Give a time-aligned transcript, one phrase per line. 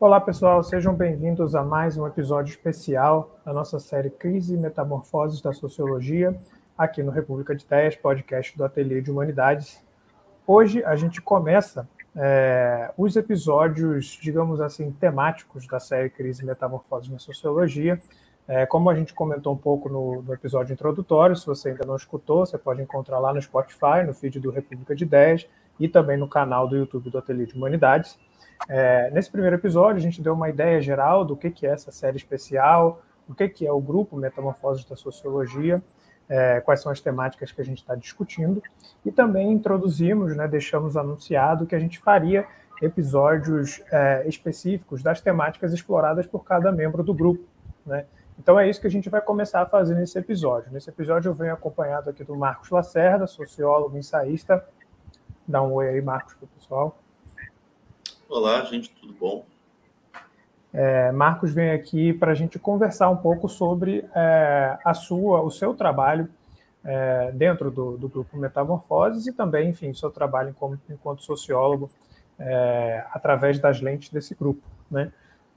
[0.00, 5.42] Olá, pessoal, sejam bem-vindos a mais um episódio especial da nossa série Crise e Metamorfoses
[5.42, 6.34] da Sociologia,
[6.76, 9.84] aqui no República de Ideias, podcast do Ateliê de Humanidades.
[10.46, 11.86] Hoje a gente começa
[12.16, 18.00] é, os episódios, digamos assim, temáticos da série Crise e Metamorfoses na Sociologia.
[18.48, 21.96] É, como a gente comentou um pouco no, no, episódio introdutório, se você ainda não
[21.96, 25.46] escutou, você pode encontrar lá no Spotify, no feed do República de Ideias
[25.78, 28.18] e também no canal do YouTube do Ateliê de Humanidades.
[28.68, 31.90] É, nesse primeiro episódio, a gente deu uma ideia geral do que, que é essa
[31.90, 35.82] série especial, o que, que é o grupo Metamorfoses da Sociologia,
[36.28, 38.62] é, quais são as temáticas que a gente está discutindo,
[39.04, 42.46] e também introduzimos, né, deixamos anunciado que a gente faria
[42.80, 47.44] episódios é, específicos das temáticas exploradas por cada membro do grupo.
[47.84, 48.06] Né?
[48.38, 50.72] Então é isso que a gente vai começar a fazer nesse episódio.
[50.72, 54.64] Nesse episódio eu venho acompanhado aqui do Marcos Lacerda, sociólogo, ensaísta.
[55.46, 56.99] Dá um oi aí, Marcos, para o pessoal.
[58.30, 59.44] Olá, gente, tudo bom?
[60.72, 65.50] É, Marcos vem aqui para a gente conversar um pouco sobre é, a sua, o
[65.50, 66.28] seu trabalho
[66.84, 71.90] é, dentro do, do, grupo Metamorfoses e também, enfim, seu trabalho enquanto, enquanto sociólogo
[72.38, 74.62] é, através das lentes desse grupo.
[74.88, 75.10] Né?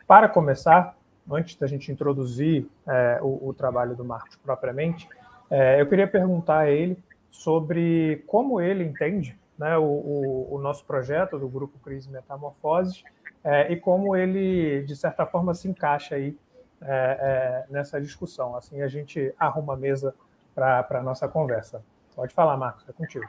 [0.08, 0.98] Para começar,
[1.30, 5.08] antes da gente introduzir é, o, o, trabalho do Marcos propriamente,
[5.48, 6.98] é, eu queria perguntar a ele
[7.30, 13.04] sobre como ele entende né, o, o, o, nosso projeto do Grupo Crise Metamorfoses
[13.44, 16.36] é, e como ele, de certa forma, se encaixa aí
[16.82, 18.56] é, é, nessa discussão.
[18.56, 20.16] Assim a gente arruma a mesa
[20.56, 21.84] para a nossa conversa.
[22.16, 23.28] Pode falar, Marcos, é contigo.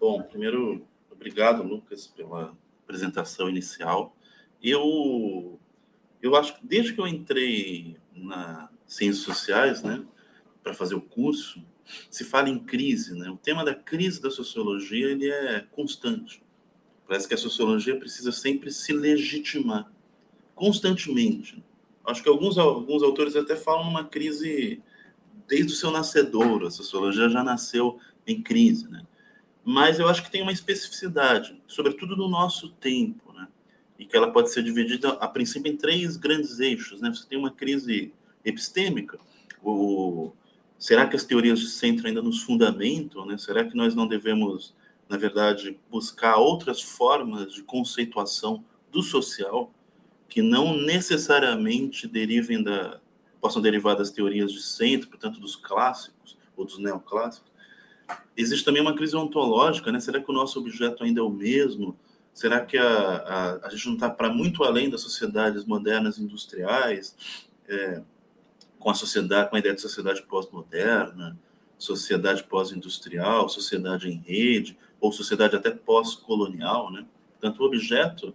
[0.00, 4.14] Bom, primeiro, obrigado, Lucas, pela apresentação inicial.
[4.62, 5.58] Eu,
[6.22, 10.04] eu acho que desde que eu entrei na Ciências Sociais, né,
[10.62, 11.64] para fazer o curso,
[12.10, 13.30] se fala em crise, né?
[13.30, 16.42] O tema da crise da sociologia ele é constante.
[17.06, 19.90] Parece que a sociologia precisa sempre se legitimar
[20.54, 21.62] constantemente.
[22.04, 24.82] Acho que alguns alguns autores até falam numa crise
[25.46, 26.64] desde o seu nascedor.
[26.64, 29.06] A sociologia já nasceu em crise, né?
[29.64, 33.48] Mas eu acho que tem uma especificidade, sobretudo no nosso tempo, né?
[33.98, 37.10] E que ela pode ser dividida a princípio em três grandes eixos, né?
[37.10, 38.12] Você tem uma crise
[38.44, 39.18] epistêmica,
[39.62, 40.32] o
[40.78, 43.24] Será que as teorias de centro ainda nos fundamentam?
[43.24, 43.38] Né?
[43.38, 44.74] Será que nós não devemos,
[45.08, 49.72] na verdade, buscar outras formas de conceituação do social
[50.28, 53.00] que não necessariamente derivem da,
[53.40, 57.50] possam derivar das teorias de centro, portanto, dos clássicos ou dos neoclássicos?
[58.36, 59.98] Existe também uma crise ontológica, né?
[59.98, 61.98] Será que o nosso objeto ainda é o mesmo?
[62.32, 67.16] Será que a, a, a gente não está para muito além das sociedades modernas industriais?
[67.66, 68.02] É,
[68.86, 71.36] com a sociedade, com a ideia de sociedade pós-moderna,
[71.76, 77.04] sociedade pós-industrial, sociedade em rede, ou sociedade até pós-colonial, né?
[77.32, 78.32] Portanto, o objeto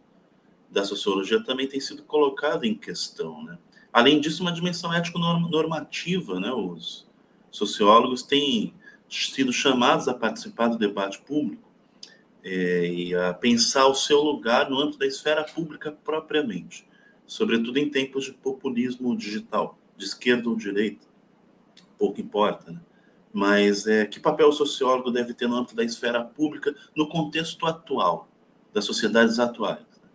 [0.70, 3.58] da sociologia também tem sido colocado em questão, né?
[3.94, 6.52] Além disso, uma dimensão ético-normativa, né?
[6.52, 7.08] Os
[7.50, 8.74] sociólogos têm
[9.10, 11.72] sido chamados a participar do debate público
[12.44, 16.86] é, e a pensar o seu lugar no âmbito da esfera pública propriamente,
[17.26, 21.08] sobretudo em tempos de populismo digital de esquerda ou direita,
[21.98, 22.82] pouco importa, né?
[23.32, 27.66] Mas é, que papel o sociólogo deve ter no âmbito da esfera pública no contexto
[27.66, 28.28] atual,
[28.74, 29.80] das sociedades atuais?
[29.80, 30.10] Né?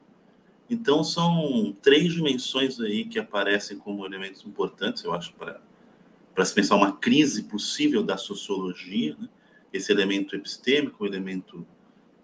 [0.69, 6.75] Então, são três dimensões aí que aparecem como elementos importantes, eu acho, para se pensar
[6.75, 9.29] uma crise possível da sociologia, né?
[9.73, 11.67] esse elemento epistêmico, o elemento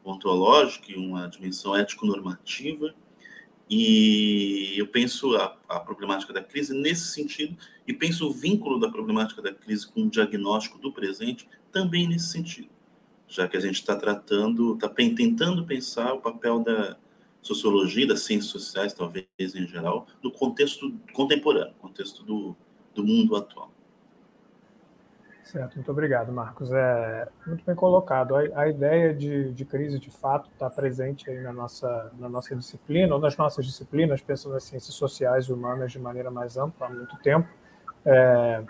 [0.05, 2.95] ontológico e uma dimensão ético-normativa,
[3.69, 7.57] e eu penso a, a, problemática da crise nesse sentido,
[7.87, 12.29] e penso o vínculo da problemática da crise com o diagnóstico do presente também nesse
[12.29, 12.69] sentido,
[13.27, 16.97] já que a gente está tratando, está tentando pensar o papel da
[17.41, 22.55] sociologia, das ciências sociais, talvez em geral, no contexto contemporâneo, contexto do,
[22.95, 23.72] do mundo atual.
[25.43, 26.73] Certo, muito obrigado, Marcos.
[26.73, 28.37] É muito bem colocado.
[28.37, 32.55] A, a ideia de, de, crise de fato está presente aí na nossa, na nossa
[32.55, 36.87] disciplina, ou nas nossas disciplinas, pensando nas ciências sociais e humanas de maneira mais ampla
[36.87, 37.49] há muito tempo.
[38.05, 38.63] É,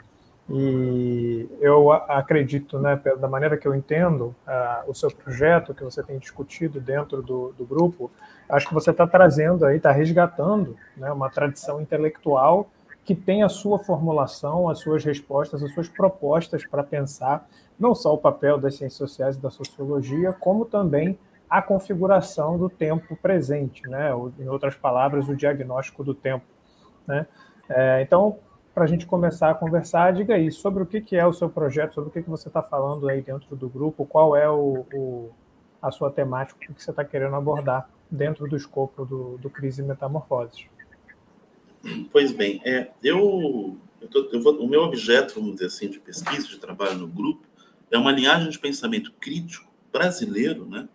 [0.51, 6.03] e eu acredito, né, da maneira que eu entendo uh, o seu projeto, que você
[6.03, 8.11] tem discutido dentro do, do grupo,
[8.49, 12.69] acho que você está trazendo aí, está resgatando né, uma tradição intelectual
[13.05, 18.15] que tem a sua formulação, as suas respostas, as suas propostas para pensar não só
[18.15, 21.19] o papel das ciências sociais e da sociologia, como também
[21.51, 24.15] a configuração do tempo presente, né?
[24.15, 26.45] Ou, em outras palavras, o diagnóstico do tempo.
[27.07, 27.27] Né?
[27.69, 28.39] É, então,
[28.75, 31.51] para a gente começar a conversar, diga aí sobre o que, que é o seu
[31.51, 34.87] projeto, sobre o que, que você está falando aí dentro do grupo, qual é o,
[34.95, 35.31] o
[35.83, 39.83] a sua temática, o que você está querendo abordar dentro do escopo do, do Crise
[39.83, 40.67] e Metamorfoses.
[42.11, 45.99] Pois bem, é, eu, eu, tô, eu vou, o meu objeto, vamos dizer assim, de
[45.99, 47.47] pesquisa, de trabalho no grupo,
[47.91, 50.89] é uma linhagem de pensamento crítico brasileiro, né?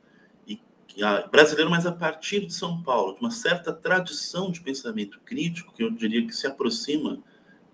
[0.48, 0.60] E,
[1.04, 5.74] a, brasileiro, mas a partir de São Paulo, de uma certa tradição de pensamento crítico
[5.74, 7.19] que eu diria que se aproxima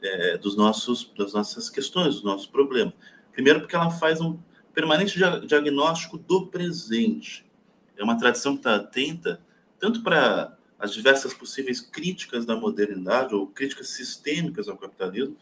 [0.01, 2.93] é, dos nossos, das nossas questões, dos nossos problemas.
[3.31, 4.37] Primeiro, porque ela faz um
[4.73, 7.45] permanente diagnóstico do presente.
[7.95, 9.39] É uma tradição que está atenta
[9.79, 15.37] tanto para as diversas possíveis críticas da modernidade ou críticas sistêmicas ao capitalismo,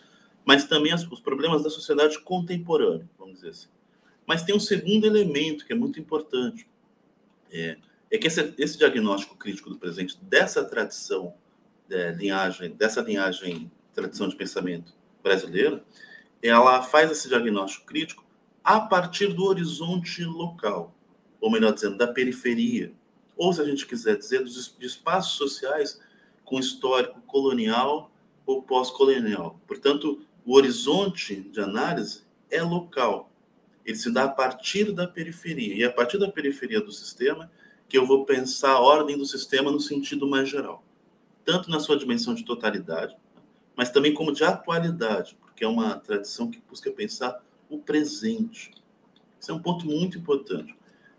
[0.45, 3.67] mas também os problemas da sociedade contemporânea, vamos dizer assim.
[4.23, 6.67] Mas tem um segundo elemento que é muito importante,
[7.51, 7.75] é,
[8.11, 11.33] é que esse, esse, diagnóstico crítico do presente dessa tradição,
[11.89, 14.93] é, linhagem, dessa linhagem, tradição de pensamento
[15.23, 15.83] brasileira,
[16.43, 18.23] ela faz esse diagnóstico crítico
[18.63, 20.95] a partir do horizonte local,
[21.39, 22.93] ou melhor dizendo, da periferia,
[23.41, 25.99] ou se a gente quiser dizer, dos espaços sociais
[26.45, 28.11] com histórico colonial
[28.45, 29.59] ou pós-colonial.
[29.65, 32.21] Portanto, o horizonte de análise
[32.51, 33.31] é local.
[33.83, 35.73] Ele se dá a partir da periferia.
[35.73, 37.51] E é a partir da periferia do sistema
[37.89, 40.83] que eu vou pensar a ordem do sistema no sentido mais geral.
[41.43, 43.17] Tanto na sua dimensão de totalidade,
[43.75, 48.69] mas também como de atualidade, porque é uma tradição que busca pensar o presente.
[49.39, 50.77] Isso é um ponto muito importante.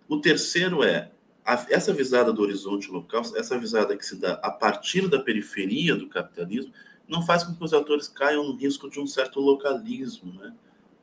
[0.08, 1.10] O terceiro é
[1.44, 6.08] essa visada do horizonte local, essa visada que se dá a partir da periferia do
[6.08, 6.72] capitalismo,
[7.08, 10.54] não faz com que os autores caiam no risco de um certo localismo, né?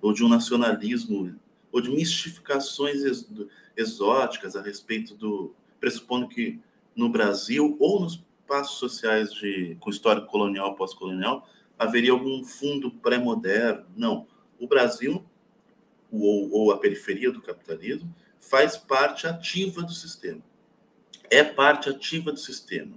[0.01, 1.35] ou de um nacionalismo,
[1.71, 3.29] ou de mistificações ex,
[3.75, 5.53] exóticas a respeito do.
[5.79, 6.59] pressupondo que
[6.95, 11.47] no Brasil ou nos espaços sociais de, com história colonial pós-colonial
[11.77, 13.85] haveria algum fundo pré-moderno.
[13.95, 14.25] Não.
[14.59, 15.23] O Brasil,
[16.11, 20.41] ou, ou a periferia do capitalismo, faz parte ativa do sistema.
[21.29, 22.95] É parte ativa do sistema.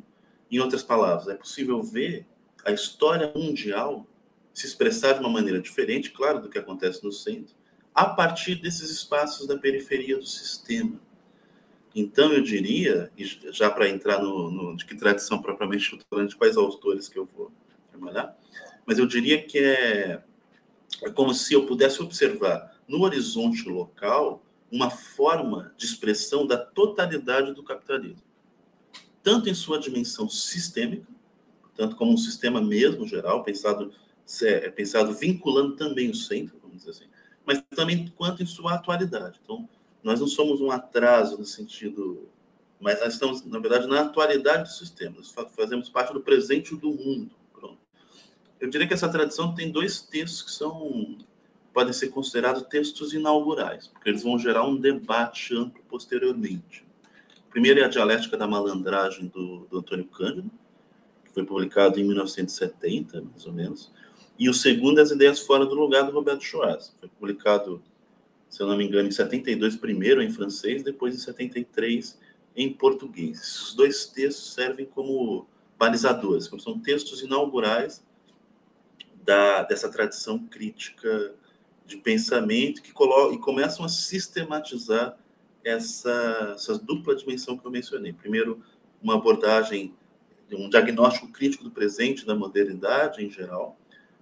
[0.51, 2.27] Em outras palavras, é possível ver
[2.65, 4.07] a história mundial
[4.55, 7.55] se expressar de uma maneira diferente, claro, do que acontece no centro,
[7.95, 11.01] a partir desses espaços da periferia do sistema.
[11.95, 13.11] Então, eu diria,
[13.51, 17.27] já para entrar no, no, de que tradição propriamente falando, de quais autores que eu
[17.27, 17.53] vou
[17.91, 18.37] trabalhar,
[18.87, 20.23] mas eu diria que é,
[21.03, 24.43] é como se eu pudesse observar no horizonte local
[24.73, 28.23] uma forma de expressão da totalidade do capitalismo,
[29.23, 31.07] tanto em sua dimensão sistêmica,
[31.77, 33.93] tanto como um sistema mesmo geral, pensado,
[34.43, 37.05] é, pensado vinculando também o centro, vamos dizer assim,
[37.45, 39.39] mas também quanto em sua atualidade.
[39.45, 39.69] Então,
[40.03, 42.29] nós não somos um atraso no sentido,
[42.81, 46.91] mas nós estamos, na verdade, na atualidade do sistema, nós fazemos parte do presente do
[46.91, 47.31] mundo.
[47.53, 47.79] Pronto.
[48.59, 51.19] Eu diria que essa tradição tem dois textos que são
[51.73, 56.85] podem ser considerados textos inaugurais, porque eles vão gerar um debate amplo posteriormente.
[57.51, 60.51] Primeiro é a Dialética da Malandragem, do, do Antônio Cândido,
[61.33, 63.91] foi publicado em 1970, mais ou menos.
[64.39, 66.95] E o segundo é As Ideias Fora do Lugar, do Roberto Schwartz.
[67.01, 67.83] Foi publicado,
[68.49, 72.19] se eu não me engano, em 72 primeiro em francês, depois em 73
[72.55, 73.41] em português.
[73.41, 75.47] Esses dois textos servem como
[75.79, 78.05] balizadores, como são textos inaugurais
[79.25, 81.35] da, dessa tradição crítica
[81.87, 85.17] de pensamento que colocam e começam a sistematizar
[85.65, 88.13] essa, essa dupla dimensão que eu mencionei.
[88.13, 88.63] Primeiro,
[89.03, 89.95] uma abordagem
[90.55, 93.79] um diagnóstico crítico do presente, da modernidade em geral,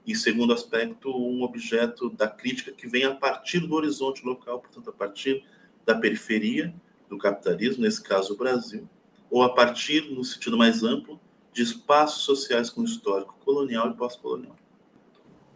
[0.07, 4.91] e segundo aspecto, um objeto da crítica que vem a partir do horizonte local, portanto,
[4.91, 5.45] a partir
[5.85, 6.75] da periferia
[7.09, 8.89] do capitalismo, nesse caso o Brasil,
[9.31, 11.21] ou a partir, no sentido mais amplo,
[11.53, 14.57] de espaços sociais com histórico colonial e pós-colonial.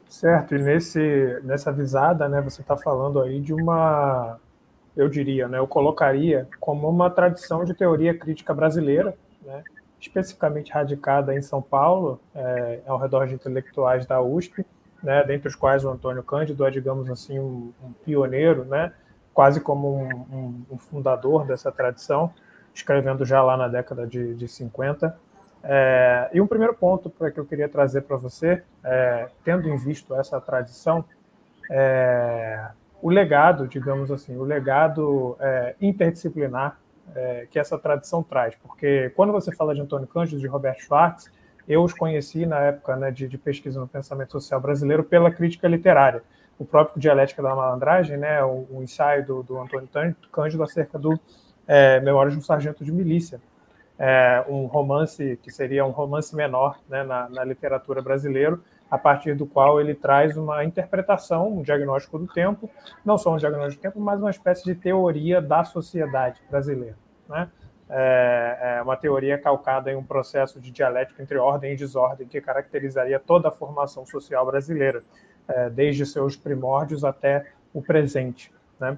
[0.08, 4.38] Certo, e nesse, nessa visada, né, você está falando aí de uma,
[4.96, 9.64] eu diria, né, eu colocaria como uma tradição de teoria crítica brasileira, né,
[10.00, 14.64] especificamente radicada em São Paulo, é, ao redor de intelectuais da USP,
[15.02, 18.92] né, dentre os quais o Antônio Cândido é, digamos assim, um, um pioneiro, né,
[19.34, 22.32] quase como um, um, um, fundador dessa tradição,
[22.73, 25.16] escrevendo já lá na década de, de 50.
[25.66, 29.76] É, e um primeiro ponto para que eu queria trazer para você, é, tendo em
[29.76, 31.04] vista essa tradição,
[31.71, 32.68] é,
[33.00, 36.78] o legado, digamos assim, o legado é, interdisciplinar
[37.14, 38.54] é, que essa tradição traz.
[38.56, 41.30] Porque quando você fala de Antônio Cândido, de Roberto Schwartz,
[41.66, 45.66] eu os conheci na época né, de, de, pesquisa no pensamento social brasileiro pela crítica
[45.66, 46.23] literária.
[46.59, 49.88] O próprio Dialética da Malandragem, né, o, o ensaio do, do, Antônio
[50.30, 51.18] Cândido acerca do
[51.66, 53.40] é, Memórias de um Sargento de Milícia,
[53.98, 58.58] é, um romance que seria um romance menor né, na, na literatura brasileira,
[58.90, 62.70] a partir do qual ele traz uma interpretação, um diagnóstico do tempo,
[63.04, 66.96] não só um diagnóstico do tempo, mas uma espécie de teoria da sociedade brasileira.
[67.28, 67.48] Né?
[67.88, 72.40] é, é uma teoria calcada em um processo de dialética entre ordem e desordem que
[72.40, 75.02] caracterizaria toda a formação social brasileira,
[75.46, 78.52] é, desde seus primórdios até o presente.
[78.80, 78.96] Né?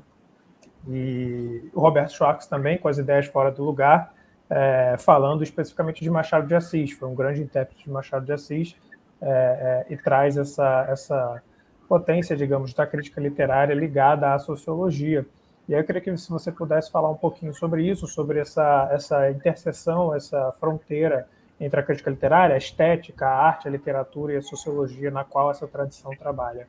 [0.89, 4.15] E o Roberto Schwartz também, com as ideias fora do lugar,
[4.49, 8.77] é, falando especificamente de Machado de Assis, foi um grande intérprete de Machado de Assis,
[9.21, 11.43] é, é, e traz essa, essa
[11.89, 15.27] potência, digamos, da crítica literária ligada à sociologia.
[15.69, 18.89] E aí eu queria que se você pudesse falar um pouquinho sobre isso, sobre essa,
[18.93, 24.37] essa interseção, essa fronteira entre a crítica literária, a estética, a arte, a literatura e
[24.37, 26.69] a sociologia, na qual essa tradição trabalha.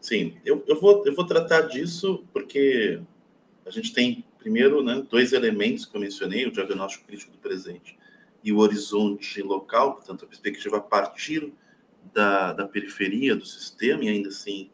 [0.00, 3.00] Sim, eu, eu, vou, eu vou tratar disso porque
[3.64, 7.98] a gente tem, primeiro, né, dois elementos que eu mencionei, o diagnóstico crítico do presente
[8.44, 11.52] e o horizonte local, portanto, a perspectiva a partir
[12.14, 14.70] da, da periferia do sistema e ainda assim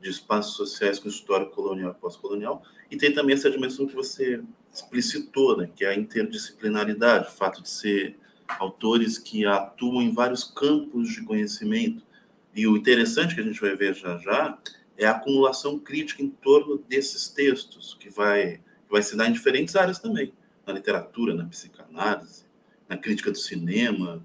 [0.00, 4.42] de espaços sociais com história colonial e pós-colonial, e tem também essa dimensão que você
[4.72, 8.18] explicitou, né, que é a interdisciplinaridade, o fato de ser
[8.58, 12.04] autores que atuam em vários campos de conhecimento.
[12.52, 14.58] E o interessante que a gente vai ver já já
[14.98, 18.60] é a acumulação crítica em torno desses textos, que vai,
[18.94, 20.32] vai se dar em diferentes áreas também,
[20.64, 22.44] na literatura, na psicanálise,
[22.88, 24.24] na crítica do cinema,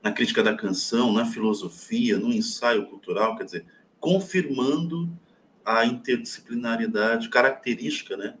[0.00, 3.66] na crítica da canção, na filosofia, no ensaio cultural, quer dizer,
[3.98, 5.10] confirmando
[5.64, 8.36] a interdisciplinaridade característica né,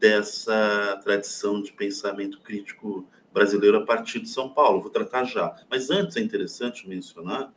[0.00, 4.80] dessa tradição de pensamento crítico brasileiro a partir de São Paulo.
[4.80, 5.54] Vou tratar já.
[5.70, 7.52] Mas antes é interessante mencionar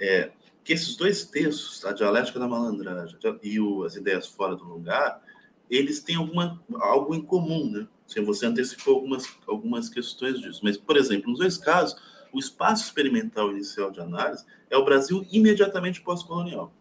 [0.00, 0.30] é,
[0.64, 5.22] que esses dois textos, a dialética da malandragem e o, as ideias fora do lugar,
[5.70, 7.86] eles têm alguma, algo em comum, né?
[8.26, 10.60] Você antecipou algumas, algumas questões disso.
[10.64, 11.96] Mas, por exemplo, nos dois casos,
[12.32, 16.72] o espaço experimental inicial de análise é o Brasil imediatamente pós-colonial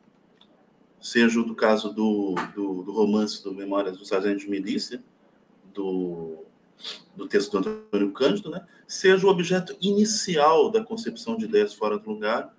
[1.01, 5.01] seja do caso do, do, do, romance do Memórias do Sargento de Milícia,
[5.73, 6.43] do,
[7.15, 8.65] do texto do Antônio Cândido, né?
[8.87, 12.53] seja o objeto inicial da concepção de ideias fora do lugar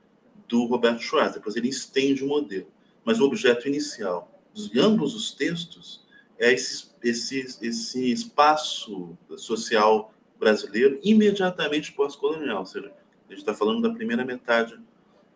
[0.49, 1.35] do Roberto Schwartz.
[1.35, 2.69] Depois ele estende o modelo.
[3.05, 6.05] Mas o objeto inicial de ambos os textos
[6.40, 12.61] é esse, esse, esse espaço social brasileiro imediatamente pós-colonial.
[12.61, 12.88] Ou seja,
[13.28, 14.80] a gente está falando da primeira metade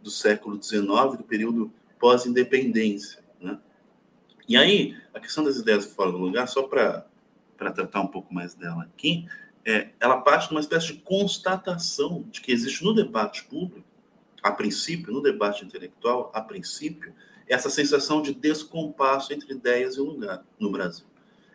[0.02, 3.22] do século XIX, do período pós-independência.
[3.38, 3.58] Né?
[4.48, 7.06] E aí, a questão das ideias fora do lugar, só para
[7.58, 9.26] tratar um pouco mais dela aqui,
[9.64, 13.86] é, ela parte de uma espécie de constatação de que existe no debate público,
[14.42, 17.14] a princípio, no debate intelectual, a princípio,
[17.48, 21.06] essa sensação de descompasso entre ideias e lugar no Brasil.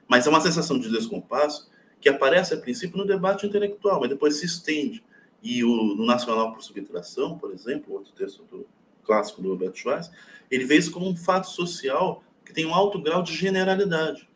[0.07, 1.69] Mas é uma sensação de descompasso
[2.01, 5.03] que aparece a princípio no debate intelectual, mas depois se estende.
[5.41, 8.65] E o, no Nacional por Subtração, por exemplo, outro texto do
[9.03, 10.11] clássico do Roberto Schwartz,
[10.49, 14.27] ele vê isso como um fato social que tem um alto grau de generalidade,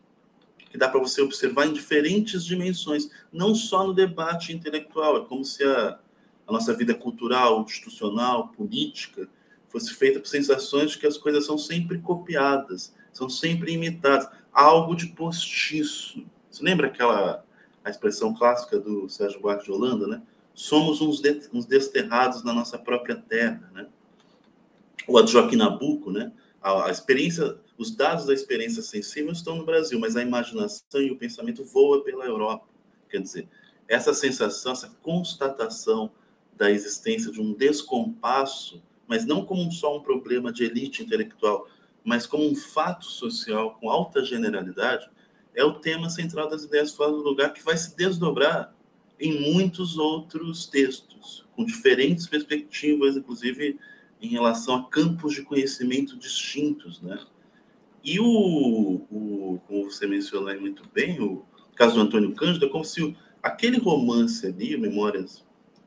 [0.70, 5.18] que dá para você observar em diferentes dimensões, não só no debate intelectual.
[5.18, 5.98] É como se a,
[6.46, 9.28] a nossa vida cultural, institucional, política,
[9.74, 14.94] fosse feita por sensações de que as coisas são sempre copiadas, são sempre imitadas, algo
[14.94, 16.24] de postiço.
[16.48, 17.44] Você lembra aquela
[17.82, 20.22] a expressão clássica do Sérgio Buarque de Holanda, né?
[20.54, 23.88] Somos uns, de, uns desterrados na nossa própria terra, né?
[25.08, 26.32] o a Joaquim Nabuco, né?
[26.62, 31.10] A, a, experiência, os dados da experiência sensível estão no Brasil, mas a imaginação e
[31.10, 32.68] o pensamento voam pela Europa.
[33.10, 33.48] Quer dizer,
[33.88, 36.12] essa sensação, essa constatação
[36.56, 41.68] da existência de um descompasso, mas não como só um problema de elite intelectual,
[42.02, 45.08] mas como um fato social com alta generalidade,
[45.54, 48.74] é o tema central das ideias fora do lugar que vai se desdobrar
[49.18, 53.78] em muitos outros textos, com diferentes perspectivas, inclusive
[54.20, 57.24] em relação a campos de conhecimento distintos, né?
[58.02, 58.26] E o,
[59.10, 61.44] o como você mencionou muito bem, o
[61.74, 65.43] caso do Antônio Cândido, é como se o, aquele romance ali, Memórias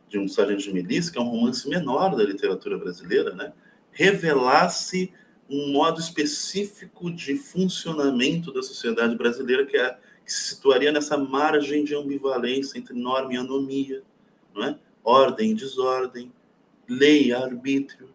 [0.10, 3.54] de um Sargento de Milícia, que é um romance menor da literatura brasileira, né?
[3.92, 5.12] Revelasse
[5.50, 11.84] um modo específico de funcionamento da sociedade brasileira que, é, que se situaria nessa margem
[11.84, 14.04] de ambivalência entre norma e anomia,
[14.54, 14.78] não é?
[15.04, 16.32] ordem e desordem,
[16.88, 18.10] lei e arbítrio,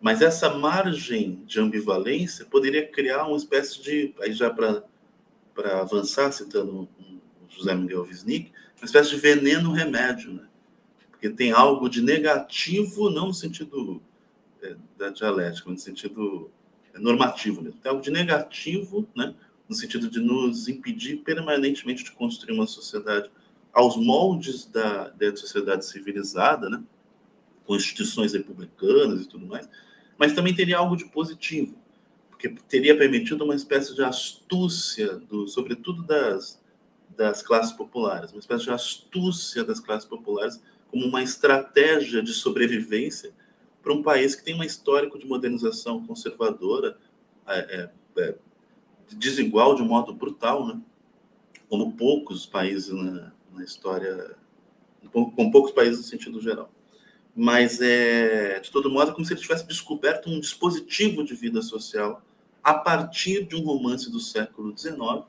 [0.00, 4.84] mas essa margem de ambivalência poderia criar uma espécie de, aí já para
[5.80, 6.88] avançar, citando
[7.48, 10.45] José Miguel Wisnik, uma espécie de veneno-remédio, né?
[11.26, 14.00] Porque tem algo de negativo, não no sentido
[14.62, 16.50] é, da dialética, no sentido
[16.94, 17.80] normativo mesmo.
[17.80, 19.34] Tem algo de negativo, né?
[19.68, 23.28] No sentido de nos impedir permanentemente de construir uma sociedade
[23.72, 26.82] aos moldes da, da sociedade civilizada, né?
[27.64, 29.68] Com instituições republicanas e tudo mais,
[30.16, 31.76] mas também teria algo de positivo,
[32.30, 36.62] porque teria permitido uma espécie de astúcia, do, sobretudo das,
[37.16, 40.60] das classes populares, uma espécie de astúcia das classes populares
[40.96, 43.30] como uma estratégia de sobrevivência
[43.82, 46.96] para um país que tem um histórico de modernização conservadora,
[47.46, 48.34] é, é, é,
[49.12, 50.80] desigual de um modo brutal, né?
[51.68, 54.36] como poucos países na, na história,
[55.12, 56.72] com, com, poucos países no sentido geral.
[57.34, 61.60] Mas, é, de todo modo, é como se ele tivesse descoberto um dispositivo de vida
[61.60, 62.22] social
[62.64, 65.26] a partir de um romance do século XIX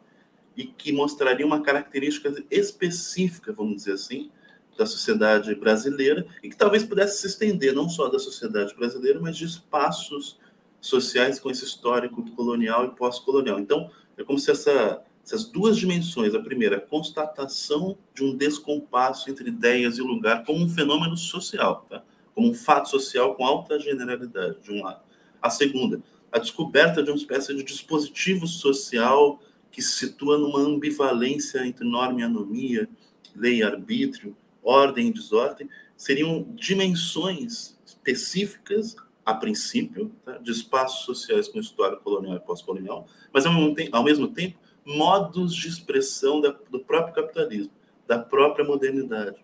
[0.55, 4.31] e que mostraria uma característica específica, vamos dizer assim,
[4.77, 9.35] da sociedade brasileira e que talvez pudesse se estender não só da sociedade brasileira, mas
[9.35, 10.39] de espaços
[10.79, 13.59] sociais com esse histórico colonial e pós-colonial.
[13.59, 19.29] Então, é como se essa, essas duas dimensões, a primeira, a constatação de um descompasso
[19.29, 22.03] entre ideias e lugar como um fenômeno social, tá?
[22.33, 25.01] como um fato social com alta generalidade, de um lado.
[25.41, 29.41] A segunda, a descoberta de uma espécie de dispositivo social
[29.71, 32.89] que se situa numa ambivalência entre norma e anomia,
[33.35, 34.35] lei e arbítrio,
[34.67, 38.95] ordem e desordem, seriam dimensões específicas,
[39.25, 44.57] a princípio, tá, de espaços sociais com história colonial e pós-colonial, mas ao mesmo tempo,
[44.85, 47.71] modos de expressão da, do próprio capitalismo,
[48.07, 49.37] da própria modernidade.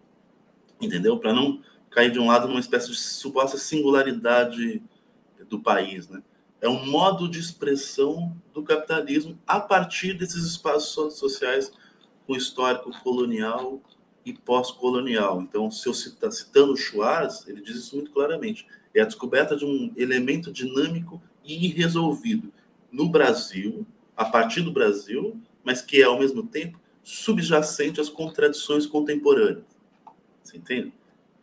[0.79, 1.17] Entendeu?
[1.17, 4.81] Para não cair de um lado numa espécie de suposta singularidade
[5.49, 6.23] do país, né?
[6.61, 11.69] É um modo de expressão do capitalismo a partir desses espaços sociais
[12.25, 13.81] com histórico colonial
[14.25, 15.41] e pós-colonial.
[15.41, 18.65] Então, se eu citar, citando Schwartz, ele diz isso muito claramente.
[18.93, 22.51] É a descoberta de um elemento dinâmico e irresolvido
[22.91, 28.85] no Brasil, a partir do Brasil, mas que é, ao mesmo tempo, subjacente às contradições
[28.85, 29.65] contemporâneas.
[30.41, 30.93] Você entende?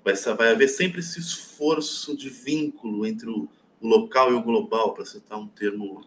[0.05, 3.49] Vai, vai haver sempre esse esforço de vínculo entre o,
[3.81, 6.07] o local e o global, para citar um termo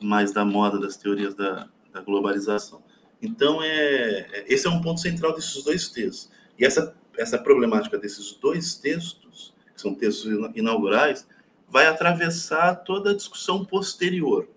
[0.00, 2.82] mais da moda das teorias da, da globalização.
[3.22, 6.30] Então, é, é, esse é um ponto central desses dois textos.
[6.58, 11.26] E essa, essa problemática desses dois textos, que são textos inaugurais,
[11.68, 14.48] vai atravessar toda a discussão posterior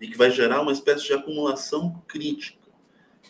[0.00, 2.58] e que vai gerar uma espécie de acumulação crítica.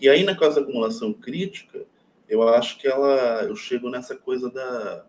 [0.00, 1.84] E aí, na causa da acumulação crítica,
[2.28, 5.04] eu acho que ela, eu chego nessa coisa da,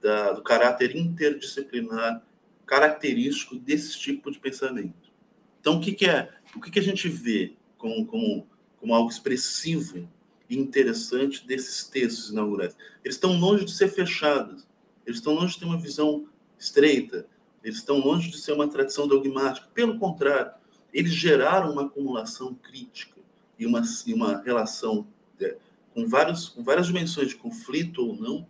[0.00, 2.22] da, do caráter interdisciplinar
[2.64, 5.12] característico desse tipo de pensamento.
[5.60, 6.30] Então, o que, que é?
[6.56, 8.46] O que, que a gente vê como, como
[8.84, 10.06] como algo expressivo
[10.46, 12.76] e interessante desses textos inaugurais.
[13.02, 14.66] Eles estão longe de ser fechados,
[15.06, 17.26] eles estão longe de ter uma visão estreita,
[17.62, 19.66] eles estão longe de ser uma tradição dogmática.
[19.72, 20.52] Pelo contrário,
[20.92, 23.22] eles geraram uma acumulação crítica
[23.58, 25.06] e uma, e uma relação
[25.40, 25.56] é,
[25.94, 28.46] com, vários, com várias dimensões de conflito ou não,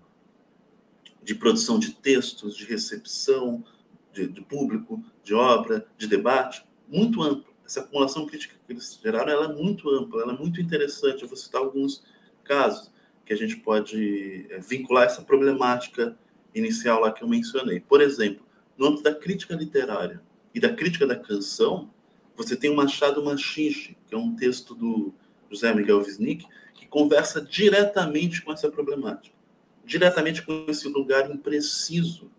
[1.23, 3.64] de produção de textos, de recepção
[4.12, 9.33] de, de público, de obra, de debate, muito amplo essa acumulação crítica que eles geraram
[9.33, 11.22] ela é muito ampla, ela é muito interessante.
[11.22, 12.05] Eu vou citar alguns
[12.42, 12.90] casos
[13.24, 16.16] que a gente pode é, vincular essa problemática
[16.55, 17.81] inicial lá que eu mencionei.
[17.81, 18.44] Por exemplo,
[18.77, 20.20] no âmbito da crítica literária
[20.55, 21.90] e da crítica da canção,
[22.37, 25.14] você tem o Machado Machixe, que é um texto do
[25.50, 29.35] José Miguel Wisnik, que conversa diretamente com essa problemática,
[29.85, 32.31] diretamente com esse lugar impreciso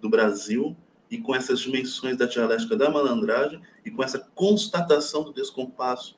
[0.00, 0.76] do Brasil
[1.12, 6.16] e com essas dimensões da dialética da malandragem e com essa constatação do descompasso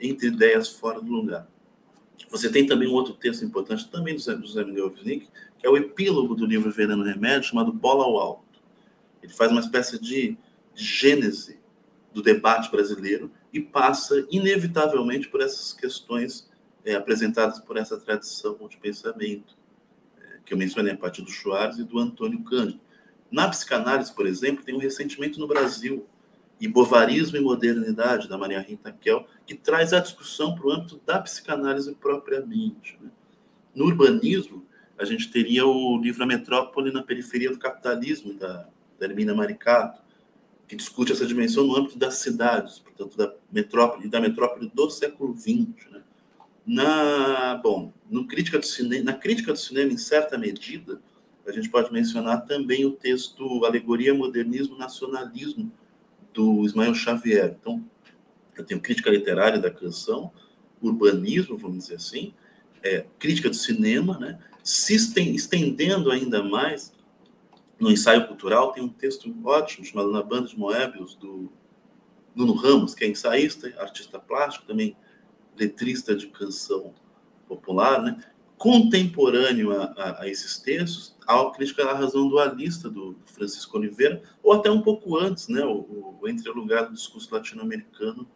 [0.00, 1.48] entre ideias fora do lugar.
[2.30, 5.28] Você tem também um outro texto importante, também do José Miguel Wisnik,
[5.58, 8.60] que é o epílogo do livro Verano Remédio, chamado Bola ao Alto.
[9.20, 10.38] Ele faz uma espécie de
[10.76, 11.58] gênese
[12.14, 16.48] do debate brasileiro e passa, inevitavelmente, por essas questões
[16.84, 19.56] é, apresentadas por essa tradição de pensamento,
[20.20, 22.85] é, que eu mencionei a partir do Schwartz e do Antônio Cândido.
[23.30, 26.06] Na psicanálise, por exemplo, tem um ressentimento no Brasil,
[26.60, 31.00] e Bovarismo e Modernidade, da Maria Rita Kell, que traz a discussão para o âmbito
[31.04, 32.98] da psicanálise propriamente.
[33.00, 33.10] Né?
[33.74, 34.64] No urbanismo,
[34.98, 38.66] a gente teria o livro A Metrópole na Periferia do Capitalismo, da,
[38.98, 40.00] da Hermina Maricato,
[40.66, 45.36] que discute essa dimensão no âmbito das cidades, portanto, da metrópole, da metrópole do século
[45.36, 45.90] XX.
[45.90, 46.02] Né?
[46.66, 51.00] Na, bom, no crítica do cinema, na crítica do cinema, em certa medida,
[51.46, 55.70] a gente pode mencionar também o texto Alegoria, Modernismo, Nacionalismo,
[56.34, 57.56] do Ismael Xavier.
[57.60, 57.84] Então,
[58.56, 60.32] eu tenho crítica literária da canção,
[60.82, 62.34] urbanismo, vamos dizer assim,
[62.82, 64.38] é, crítica do cinema, né?
[64.62, 66.92] se estendendo ainda mais
[67.78, 71.50] no ensaio cultural, tem um texto ótimo chamado Na Banda de Moebius, do
[72.34, 74.96] Nuno Ramos, que é ensaísta, artista plástico, também
[75.56, 76.94] letrista de canção
[77.46, 78.22] popular, né?
[78.58, 84.52] Contemporâneo a, a, a esses textos, a crítica à razão dualista do, Francisco Oliveira, ou
[84.52, 88.26] até um pouco antes, né, o, o Entre Lugar do Discurso Latino-Americano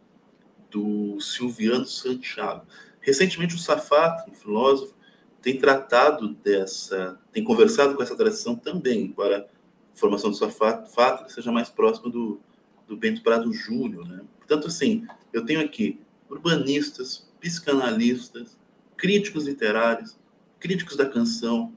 [0.70, 2.66] do Silviano Santiago.
[3.00, 4.94] Recentemente, o Safat, um filósofo,
[5.40, 9.46] tem tratado dessa, tem conversado com essa tradição também, para a
[9.94, 10.86] formação do Safat
[11.32, 12.40] seja mais próxima do,
[12.86, 14.06] do Bento Prado Júnior.
[14.06, 14.20] Né?
[14.38, 18.59] Portanto, assim, eu tenho aqui urbanistas, psicanalistas,
[19.00, 20.14] críticos literários,
[20.58, 21.72] críticos da canção,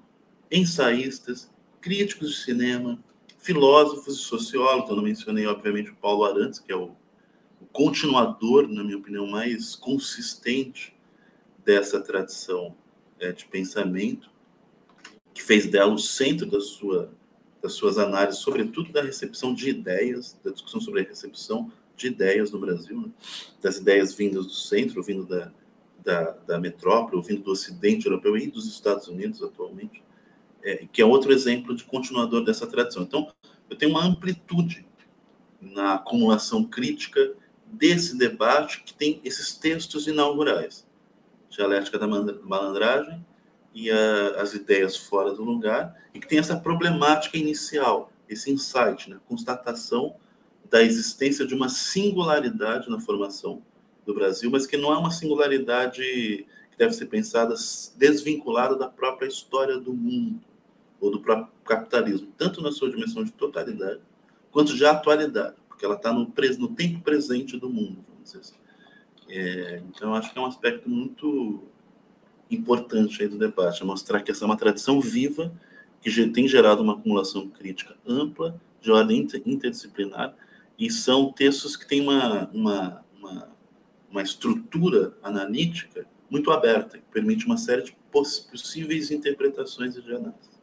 [0.52, 3.02] ensaístas, críticos de cinema,
[3.40, 4.90] filósofos e sociólogos.
[4.90, 6.92] Eu não mencionei, obviamente, o Paulo Arantes, que é o,
[7.62, 10.94] o continuador, na minha opinião, mais consistente
[11.64, 12.76] dessa tradição
[13.18, 14.30] é, de pensamento,
[15.34, 17.10] que fez dela o centro da sua,
[17.62, 22.52] das suas análises, sobretudo da recepção de ideias, da discussão sobre a recepção de ideias
[22.52, 23.10] no Brasil, né?
[23.62, 25.54] das ideias vindas do centro, vindo da,
[26.04, 30.04] da, da metrópole, vindo do Ocidente europeu e dos Estados Unidos atualmente,
[30.62, 33.04] é, que é outro exemplo de continuador dessa tradição.
[33.04, 33.32] Então,
[33.70, 34.86] eu tenho uma amplitude
[35.62, 37.34] na acumulação crítica
[37.66, 40.86] desse debate que tem esses textos inaugurais.
[41.50, 43.26] Dialética da Malandragem
[43.74, 49.10] e a, as ideias fora do lugar, e que tem essa problemática inicial, esse insight,
[49.10, 49.20] né?
[49.28, 50.16] constatação
[50.70, 53.62] da existência de uma singularidade na formação
[54.06, 57.56] do Brasil, mas que não é uma singularidade que deve ser pensada
[57.96, 60.42] desvinculada da própria história do mundo
[61.00, 64.02] ou do próprio capitalismo, tanto na sua dimensão de totalidade
[64.54, 68.56] quanto de atualidade, porque ela está no, no, tempo presente do mundo, vamos dizer assim.
[69.28, 71.64] É, então, acho que é um aspecto muito
[72.52, 75.52] importante aí do debate, é mostrar que essa é uma tradição viva
[76.00, 80.36] que tem gerado uma acumulação crítica ampla, de ordem interdisciplinar,
[80.78, 83.03] e são textos que têm uma, uma,
[84.14, 90.54] uma, estrutura analítica muito aberta, que permite uma série de possíveis interpretações e de análise.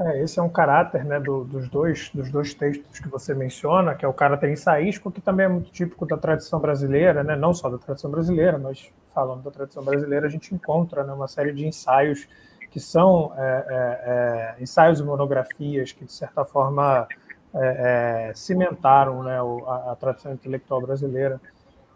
[0.00, 3.94] É, esse é um caráter né, do, dos, dois, dos dois textos que você menciona,
[3.94, 7.52] que é o caráter ensaístico, que também é muito típico da tradição brasileira, né, não
[7.52, 11.52] só da tradição brasileira, mas falando da tradição brasileira, a gente encontra né, uma série
[11.52, 12.26] de ensaios
[12.70, 17.06] que são é, é, é ensaios e monografias que, de certa forma,
[17.54, 21.38] é, é, cimentaram né, a, a, tradição intelectual brasileira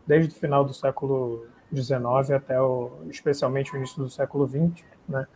[0.07, 4.85] desde o final do século XIX até, o, especialmente, o início do século XX.
[5.09, 5.27] Né?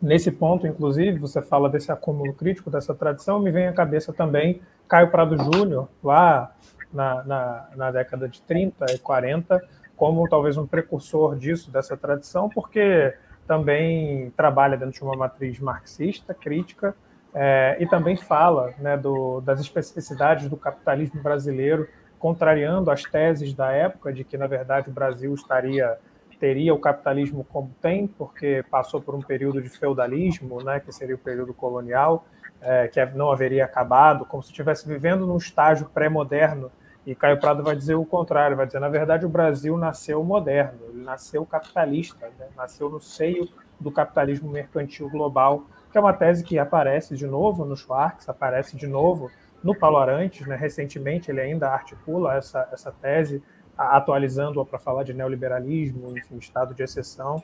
[0.00, 4.60] Nesse ponto, inclusive, você fala desse acúmulo crítico, dessa tradição, me vem à cabeça também
[4.88, 6.54] Caio Prado Júnior, lá
[6.92, 9.60] na, na, na, década de 30 e 40,
[9.96, 13.14] como talvez um precursor disso, dessa tradição, porque
[13.46, 16.94] também trabalha dentro de uma matriz marxista, crítica,
[17.34, 23.70] é, e também fala né, do, das especificidades do capitalismo brasileiro, contrariando as teses da
[23.72, 25.98] época de que, na verdade, o Brasil estaria
[26.38, 31.14] teria o capitalismo como tem, porque passou por um período de feudalismo, né, que seria
[31.14, 32.26] o período colonial,
[32.60, 36.70] é, que não haveria acabado, como se estivesse vivendo num estágio pré-moderno.
[37.06, 40.80] E Caio Prado vai dizer o contrário, vai dizer, na verdade, o Brasil nasceu moderno,
[40.88, 43.48] ele nasceu capitalista, né, nasceu no seio
[43.78, 48.76] do capitalismo mercantil global, que é uma tese que aparece de novo no Schwartz, aparece
[48.76, 49.30] de novo
[49.62, 53.42] no Paulo Arantes, né, recentemente ele ainda articula essa, tese,
[53.76, 57.42] atualizando-a para falar de neoliberalismo, enfim, estado de exceção.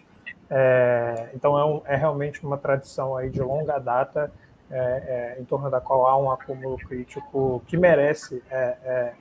[0.49, 4.31] É, então é, um, é, realmente uma tradição aí de longa data
[4.71, 9.13] é, é, em torno da qual há um acúmulo crítico que merece é, é,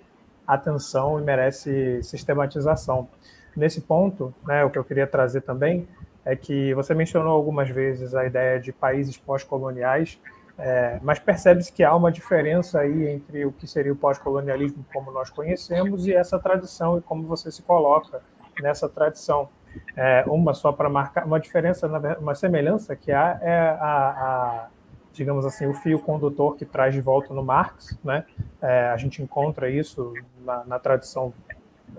[0.47, 3.07] atenção e merece sistematização.
[3.55, 5.87] Nesse ponto, né, o que eu queria trazer também
[6.23, 10.19] é que você mencionou algumas vezes a ideia de países pós-coloniais
[10.63, 15.11] é, mas percebe-se que há uma diferença aí entre o que seria o pós-colonialismo como
[15.11, 18.21] nós conhecemos e essa tradição e como você se coloca
[18.61, 19.49] nessa tradição.
[19.97, 21.87] É, uma só para marcar uma diferença,
[22.19, 24.67] uma semelhança que há é a, a,
[25.11, 28.23] digamos assim, o fio condutor que traz de volta no Marx, né?
[28.61, 30.13] É, a gente encontra isso
[30.45, 31.33] na, na tradição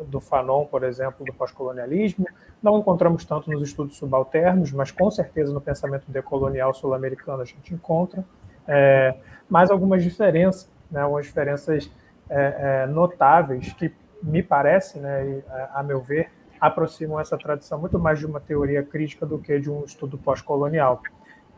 [0.07, 2.27] do Fanon, por exemplo, do pós-colonialismo.
[2.63, 7.75] Não encontramos tanto nos estudos subalternos, mas com certeza no pensamento decolonial sul-americano a gente
[7.75, 8.25] encontra.
[8.67, 9.15] É,
[9.49, 11.91] mas algumas diferenças, né, algumas diferenças
[12.29, 15.45] é, é, notáveis que me parece, né, e,
[15.75, 19.69] a meu ver, aproximam essa tradição muito mais de uma teoria crítica do que de
[19.69, 21.03] um estudo pós-colonial.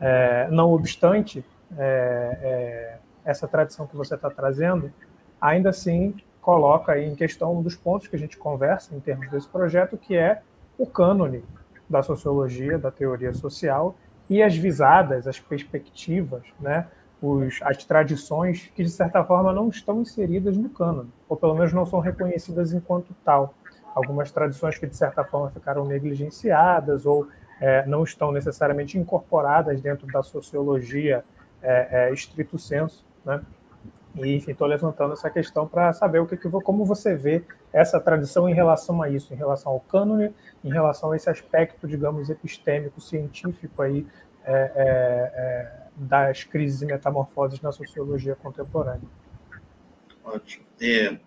[0.01, 1.45] É, não obstante,
[1.77, 4.91] é, é, essa tradição que você está trazendo,
[5.39, 9.47] ainda assim coloca em questão um dos pontos que a gente conversa em termos desse
[9.47, 10.41] projeto, que é
[10.77, 11.43] o cânone
[11.89, 13.95] da sociologia, da teoria social,
[14.29, 16.87] e as visadas, as perspectivas, né,
[17.21, 21.73] os, as tradições que, de certa forma, não estão inseridas no cânone, ou pelo menos
[21.73, 23.53] não são reconhecidas enquanto tal.
[23.93, 27.27] Algumas tradições que, de certa forma, ficaram negligenciadas ou
[27.61, 31.23] é, não estão necessariamente incorporadas dentro da sociologia
[31.61, 33.05] é, é, estrito senso.
[33.23, 33.41] Né?
[34.17, 38.47] E estou levantando essa questão para saber o que, que como você vê essa tradição
[38.47, 40.33] em relação a isso, em relação ao cânone,
[40.65, 44.05] em relação a esse aspecto, digamos, epistêmico, científico aí
[44.43, 44.81] é, é,
[45.35, 49.07] é, das crises e metamorfoses na sociologia contemporânea.
[50.23, 50.65] Ótimo.
[50.81, 51.19] É,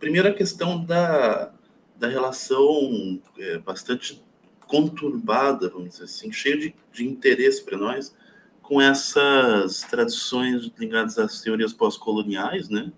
[0.00, 1.52] primeira questão da,
[1.94, 4.24] da relação é, bastante
[4.66, 8.16] conturbada, vamos dizer assim, cheia de, de interesse para nós,
[8.62, 12.90] com essas tradições ligadas às teorias pós-coloniais, né?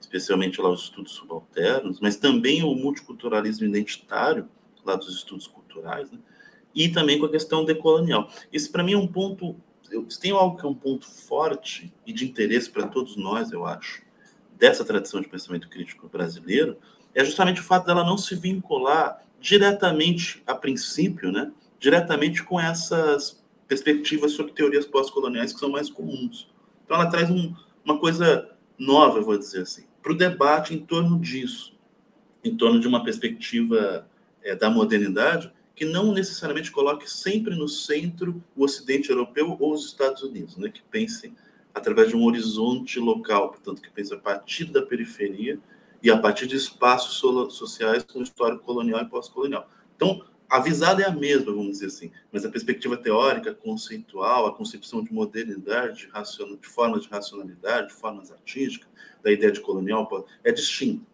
[0.00, 4.48] especialmente lá os estudos subalternos, mas também o multiculturalismo identitário,
[4.86, 6.18] lá dos estudos culturais, né?
[6.74, 8.30] e também com a questão decolonial.
[8.52, 9.56] Isso, para mim, é um ponto.
[9.90, 13.64] Eu, tem algo que é um ponto forte e de interesse para todos nós, eu
[13.64, 14.02] acho,
[14.58, 16.76] dessa tradição de pensamento crítico brasileiro,
[17.14, 21.52] é justamente o fato dela não se vincular diretamente, a princípio, né?
[21.78, 26.48] diretamente com essas perspectivas sobre teorias pós-coloniais que são mais comuns.
[26.84, 31.18] Então, ela traz um, uma coisa nova, vou dizer assim, para o debate em torno
[31.18, 31.74] disso,
[32.44, 34.08] em torno de uma perspectiva
[34.46, 39.84] é, da modernidade que não necessariamente coloque sempre no centro o Ocidente europeu ou os
[39.86, 40.70] Estados Unidos, né?
[40.70, 41.36] que pensem
[41.74, 45.58] através de um horizonte local, portanto, que pense a partir da periferia
[46.02, 47.18] e a partir de espaços
[47.54, 49.68] sociais com história colonial e pós-colonial.
[49.94, 54.54] Então, a visada é a mesma, vamos dizer assim, mas a perspectiva teórica, conceitual, a
[54.54, 58.88] concepção de modernidade, de, de formas de racionalidade, de formas artísticas,
[59.22, 60.08] da ideia de colonial,
[60.44, 61.04] é distinta.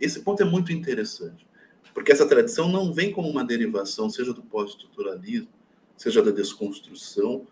[0.00, 1.46] Esse ponto é muito interessante,
[1.94, 5.48] porque essa tradição não vem como uma derivação, seja do pós-estruturalismo,
[5.96, 7.46] seja da desconstrução,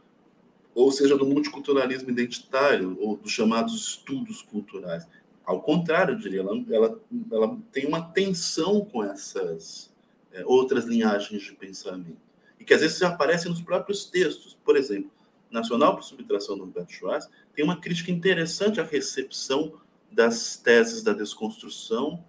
[0.75, 5.07] ou seja do multiculturalismo identitário, ou dos chamados estudos culturais.
[5.45, 7.01] Ao contrário, eu diria, ela, ela,
[7.33, 9.93] ela tem uma tensão com essas
[10.33, 12.19] é, outras linhagens de pensamento.
[12.61, 14.57] E que às vezes aparecem nos próprios textos.
[14.65, 15.11] Por exemplo,
[15.51, 19.73] Nacional por Subtração do Roberto Schwartz tem uma crítica interessante à recepção
[20.11, 22.23] das teses da desconstrução,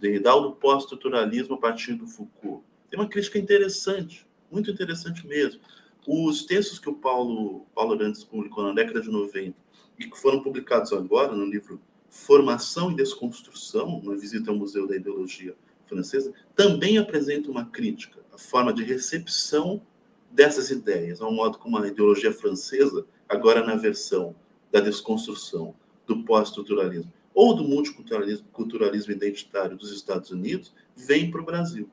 [0.00, 2.64] Derrida, do pós-estruturalismo a partir do Foucault.
[2.90, 5.60] Tem uma crítica interessante, muito interessante mesmo.
[6.06, 9.56] Os textos que o Paulo, Paulo Arantes publicou na década de 90
[9.98, 14.96] e que foram publicados agora no livro Formação e Desconstrução, uma visita ao Museu da
[14.96, 15.54] Ideologia
[15.86, 19.82] francesa, também apresenta uma crítica à forma de recepção
[20.30, 24.34] dessas ideias, ao modo como a ideologia francesa, agora na versão
[24.70, 25.74] da desconstrução,
[26.06, 31.86] do pós-estruturalismo ou do multiculturalismo culturalismo identitário dos Estados Unidos, vem para o Brasil.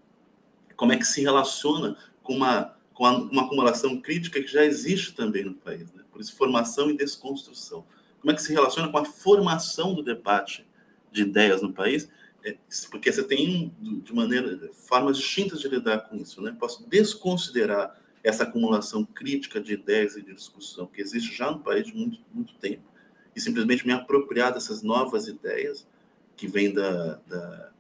[0.77, 5.43] Como é que se relaciona com uma, com uma acumulação crítica que já existe também
[5.43, 6.01] no país, né?
[6.09, 7.83] por isso formação e desconstrução.
[8.21, 10.65] Como é que se relaciona com a formação do debate
[11.11, 12.07] de ideias no país
[12.45, 12.55] é,
[12.89, 16.55] porque você tem de maneira formas distintas de lidar com isso, né?
[16.57, 21.87] Posso desconsiderar essa acumulação crítica de ideias e de discussão que existe já no país
[21.87, 22.92] de muito muito tempo
[23.35, 25.87] e simplesmente me apropriar dessas novas ideias
[26.35, 27.73] que vêm da, da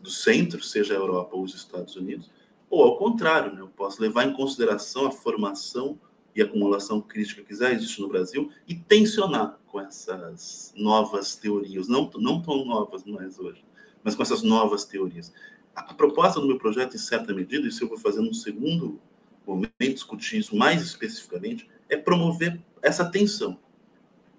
[0.00, 2.30] do centro, seja a Europa ou os Estados Unidos,
[2.70, 3.60] ou ao contrário, né?
[3.60, 5.98] Eu posso levar em consideração a formação
[6.34, 12.10] e acumulação crítica que já existe no Brasil e tensionar com essas novas teorias, não,
[12.16, 13.64] não tão novas mais hoje,
[14.04, 15.32] mas com essas novas teorias.
[15.74, 19.00] A proposta do meu projeto, em certa medida, isso eu vou fazer num segundo
[19.46, 23.58] momento, discutir isso mais especificamente, é promover essa tensão.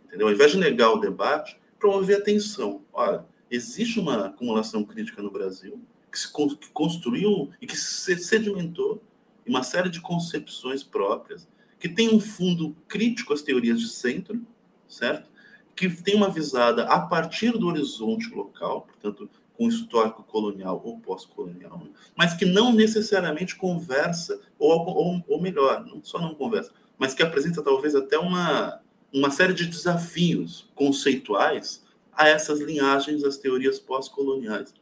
[0.09, 0.27] Entendeu?
[0.27, 2.81] Ao invés de negar o debate, promover a tensão.
[2.91, 5.79] Olha, existe uma acumulação crítica no Brasil
[6.11, 9.01] que se que construiu e que se sedimentou
[9.45, 11.47] em uma série de concepções próprias,
[11.79, 14.41] que tem um fundo crítico às teorias de centro,
[14.87, 15.29] certo?
[15.75, 21.77] Que tem uma visada a partir do horizonte local, portanto, com histórico colonial ou pós-colonial,
[21.79, 21.89] né?
[22.15, 27.21] mas que não necessariamente conversa, ou, ou, ou melhor, não só não conversa, mas que
[27.21, 28.81] apresenta talvez até uma,
[29.13, 34.73] uma série de desafios conceituais a essas linhagens das teorias pós-coloniais,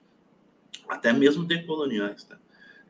[0.88, 2.28] até mesmo decoloniais.
[2.28, 2.38] Né?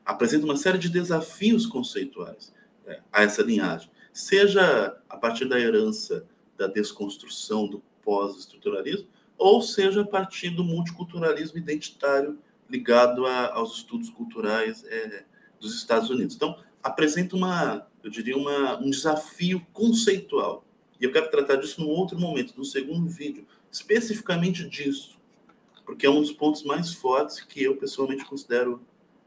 [0.04, 2.52] Apresenta uma série de desafios conceituais
[2.86, 10.00] né, a essa linhagem, seja a partir da herança da desconstrução do pós-estruturalismo, ou seja
[10.00, 15.24] a partir do multiculturalismo identitário ligado a, aos estudos culturais é,
[15.60, 16.34] dos Estados Unidos.
[16.34, 20.64] Então, apresenta uma, eu diria, uma, um desafio conceitual.
[21.00, 25.18] E eu quero tratar disso num outro momento, no segundo vídeo, especificamente disso,
[25.84, 28.82] porque é um dos pontos mais fortes que eu pessoalmente considero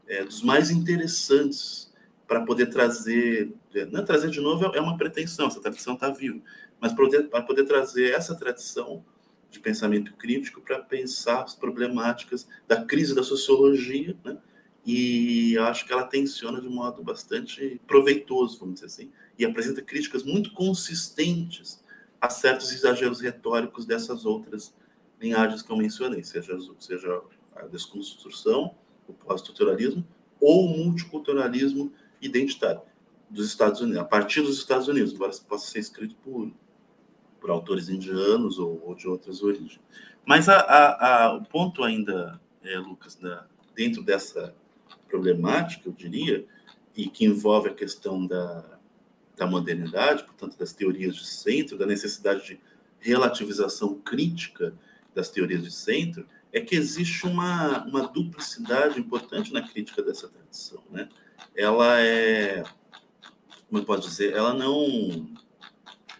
[0.06, 1.92] é, dos mais interessantes
[2.26, 3.52] para poder trazer,
[3.90, 6.40] não é trazer de novo é uma pretensão, essa tradição está viva,
[6.80, 9.04] mas para poder, para poder trazer essa tradição
[9.50, 14.38] de pensamento crítico para pensar as problemáticas da crise da sociologia, né?
[14.84, 20.22] e acho que ela tensiona de modo bastante proveitoso, vamos dizer assim, e apresenta críticas
[20.22, 21.82] muito consistentes
[22.20, 24.74] a certos exageros retóricos dessas outras
[25.20, 27.20] linhagens que eu mencionei, seja, seja
[27.56, 28.74] a desconstrução,
[29.06, 30.04] o pós-estruturalismo
[30.40, 32.82] ou o multiculturalismo identitário
[33.30, 36.50] dos Estados Unidos, a partir dos Estados Unidos, embora possa ser escrito por,
[37.40, 39.80] por autores indianos ou, ou de outras origens.
[40.24, 44.54] Mas a, a, a, o ponto ainda, é, Lucas, da, dentro dessa
[45.08, 46.44] problemática, eu diria,
[46.96, 48.71] e que envolve a questão da,
[49.42, 52.60] da modernidade, portanto, das teorias de centro, da necessidade de
[53.00, 54.72] relativização crítica
[55.12, 60.82] das teorias de centro, é que existe uma, uma duplicidade importante na crítica dessa tradição.
[60.90, 61.08] Né?
[61.56, 62.62] Ela é,
[63.68, 65.28] como pode dizer, ela não,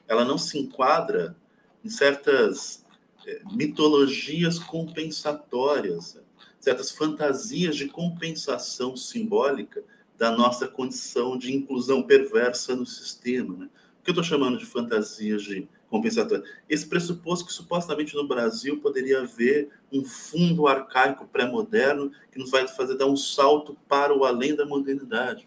[0.08, 1.36] ela não se enquadra
[1.84, 2.84] em certas
[3.24, 6.20] é, mitologias compensatórias,
[6.58, 9.84] certas fantasias de compensação simbólica
[10.22, 13.56] da nossa condição de inclusão perversa no sistema.
[13.56, 13.68] Né?
[13.98, 16.44] O que eu estou chamando de fantasias de compensatória.
[16.68, 22.68] Esse pressuposto que supostamente no Brasil poderia haver um fundo arcaico pré-moderno que nos vai
[22.68, 25.44] fazer dar um salto para o além da modernidade.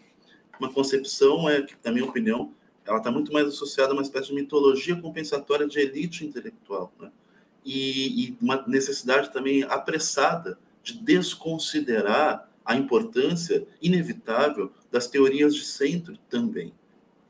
[0.60, 2.52] Uma concepção é que, na minha opinião,
[2.84, 7.10] ela está muito mais associada a uma espécie de mitologia compensatória de elite intelectual, né?
[7.64, 16.18] e, e uma necessidade também apressada de desconsiderar a importância inevitável das teorias de centro
[16.28, 16.74] também.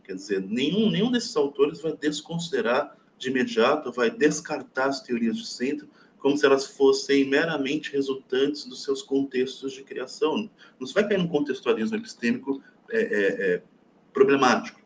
[0.02, 5.46] Quer dizer, nenhum, nenhum desses autores vai desconsiderar de imediato vai descartar as teorias de
[5.46, 10.50] centro como se elas fossem meramente resultantes dos seus contextos de criação.
[10.78, 13.62] Não se vai cair num contextualismo epistêmico é, é, é,
[14.12, 14.80] problemático,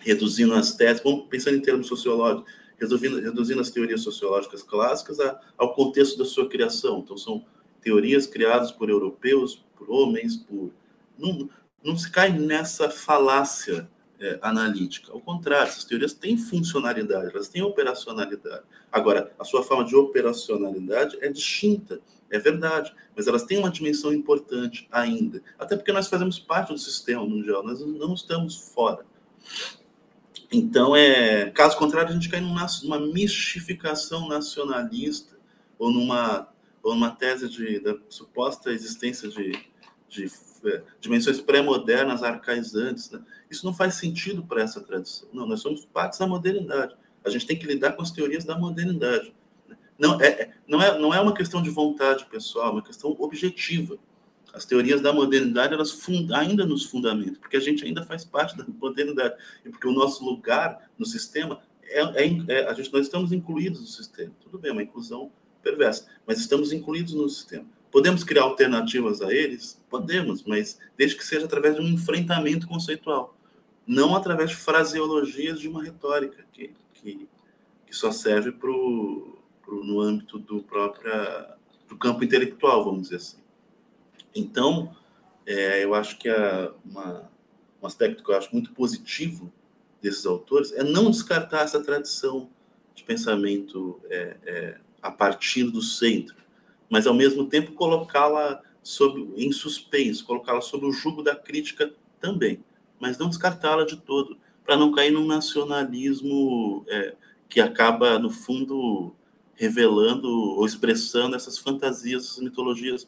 [0.00, 5.72] reduzindo as teses, vamos pensando em termos sociológicos, reduzindo, as teorias sociológicas clássicas a, ao
[5.74, 6.98] contexto da sua criação.
[6.98, 7.44] Então, são
[7.86, 10.72] teorias criadas por europeus, por homens, por.
[11.16, 11.48] Não,
[11.84, 15.12] não se cai nessa falácia é, analítica.
[15.12, 18.64] Ao contrário, essas teorias têm funcionalidade, elas têm operacionalidade.
[18.90, 24.12] Agora, a sua forma de operacionalidade é distinta, é verdade, mas elas têm uma dimensão
[24.12, 25.40] importante ainda.
[25.56, 29.06] Até porque nós fazemos parte do sistema mundial, nós não estamos fora.
[30.50, 35.36] Então, é, caso contrário, a gente cai numa, numa mistificação nacionalista
[35.78, 36.48] ou numa,
[36.86, 39.58] ou numa tese de, da suposta existência de,
[40.08, 40.30] de
[40.64, 43.10] é, dimensões pré-modernas, arcaizantes.
[43.10, 43.20] Né?
[43.50, 45.28] Isso não faz sentido para essa tradição.
[45.32, 46.94] Não, nós somos partes da modernidade.
[47.24, 49.34] A gente tem que lidar com as teorias da modernidade.
[49.98, 53.16] Não é, é, não é, não é uma questão de vontade pessoal, é uma questão
[53.18, 53.98] objetiva.
[54.54, 58.56] As teorias da modernidade elas fund, ainda nos fundamentam, porque a gente ainda faz parte
[58.56, 63.06] da modernidade e porque o nosso lugar no sistema é, é, é, a gente nós
[63.06, 64.32] estamos incluídos no sistema.
[64.40, 65.32] Tudo bem, é uma inclusão
[65.70, 67.64] perversa, mas estamos incluídos no sistema.
[67.90, 69.80] Podemos criar alternativas a eles?
[69.88, 73.36] Podemos, mas desde que seja através de um enfrentamento conceitual
[73.86, 77.28] não através de fraseologias de uma retórica que, que,
[77.86, 81.12] que só serve pro, pro, no âmbito do próprio
[81.88, 83.38] do campo intelectual, vamos dizer assim.
[84.34, 84.94] Então,
[85.46, 87.30] é, eu acho que a, uma,
[87.80, 89.52] um aspecto que eu acho muito positivo
[90.02, 92.50] desses autores é não descartar essa tradição
[92.92, 96.36] de pensamento é, é, a partir do centro,
[96.88, 102.62] mas ao mesmo tempo colocá-la sob em suspenso, colocá-la sob o jugo da crítica também
[102.98, 107.14] mas não descartá-la de todo, para não cair num nacionalismo é,
[107.48, 109.14] que acaba, no fundo,
[109.54, 113.06] revelando ou expressando essas fantasias, essas mitologias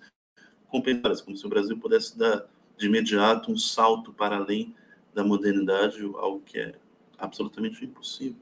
[0.68, 4.74] compensadas, como se o Brasil pudesse dar de imediato um salto para além
[5.14, 6.74] da modernidade, algo que é
[7.18, 8.36] absolutamente impossível.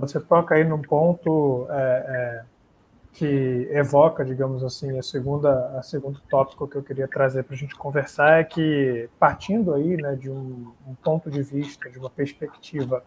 [0.00, 2.56] Você toca aí num ponto é, é
[3.16, 7.58] que evoca, digamos assim, a segunda, a segundo tópico que eu queria trazer para a
[7.58, 12.10] gente conversar é que partindo aí, né, de um, um ponto de vista, de uma
[12.10, 13.02] perspectiva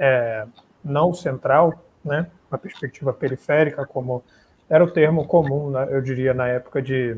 [0.00, 0.46] é,
[0.82, 4.24] não central, né, uma perspectiva periférica, como
[4.66, 7.14] era o termo comum, né, eu diria, na época de,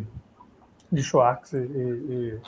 [0.91, 2.41] de Schwartz e, e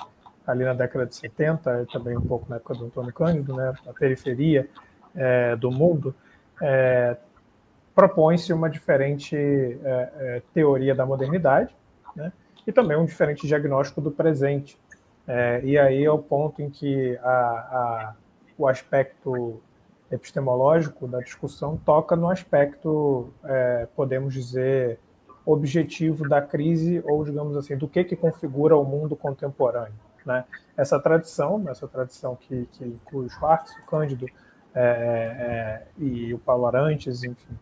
[0.45, 3.93] ali na década de 70, também um pouco na época do Antônio Cândido, né, a
[3.93, 4.69] periferia
[5.15, 6.13] é, do mundo,
[6.61, 7.17] é,
[7.95, 11.75] propõe-se uma diferente é, é, teoria da modernidade,
[12.15, 12.33] né?
[12.67, 14.79] e também um diferente diagnóstico do presente.
[15.27, 18.15] É, e aí é o ponto em que a, a,
[18.57, 19.61] o aspecto
[20.11, 24.99] epistemológico da discussão toca no aspecto, é, podemos dizer,
[25.45, 29.95] objetivo da crise, ou digamos assim, do que, que configura o mundo contemporâneo.
[30.25, 30.45] Né?
[30.77, 34.27] Essa tradição, essa tradição que, que inclui Schwartz, o Cândido
[34.81, 37.59] é, é, e o Paulo Arantes, enfim,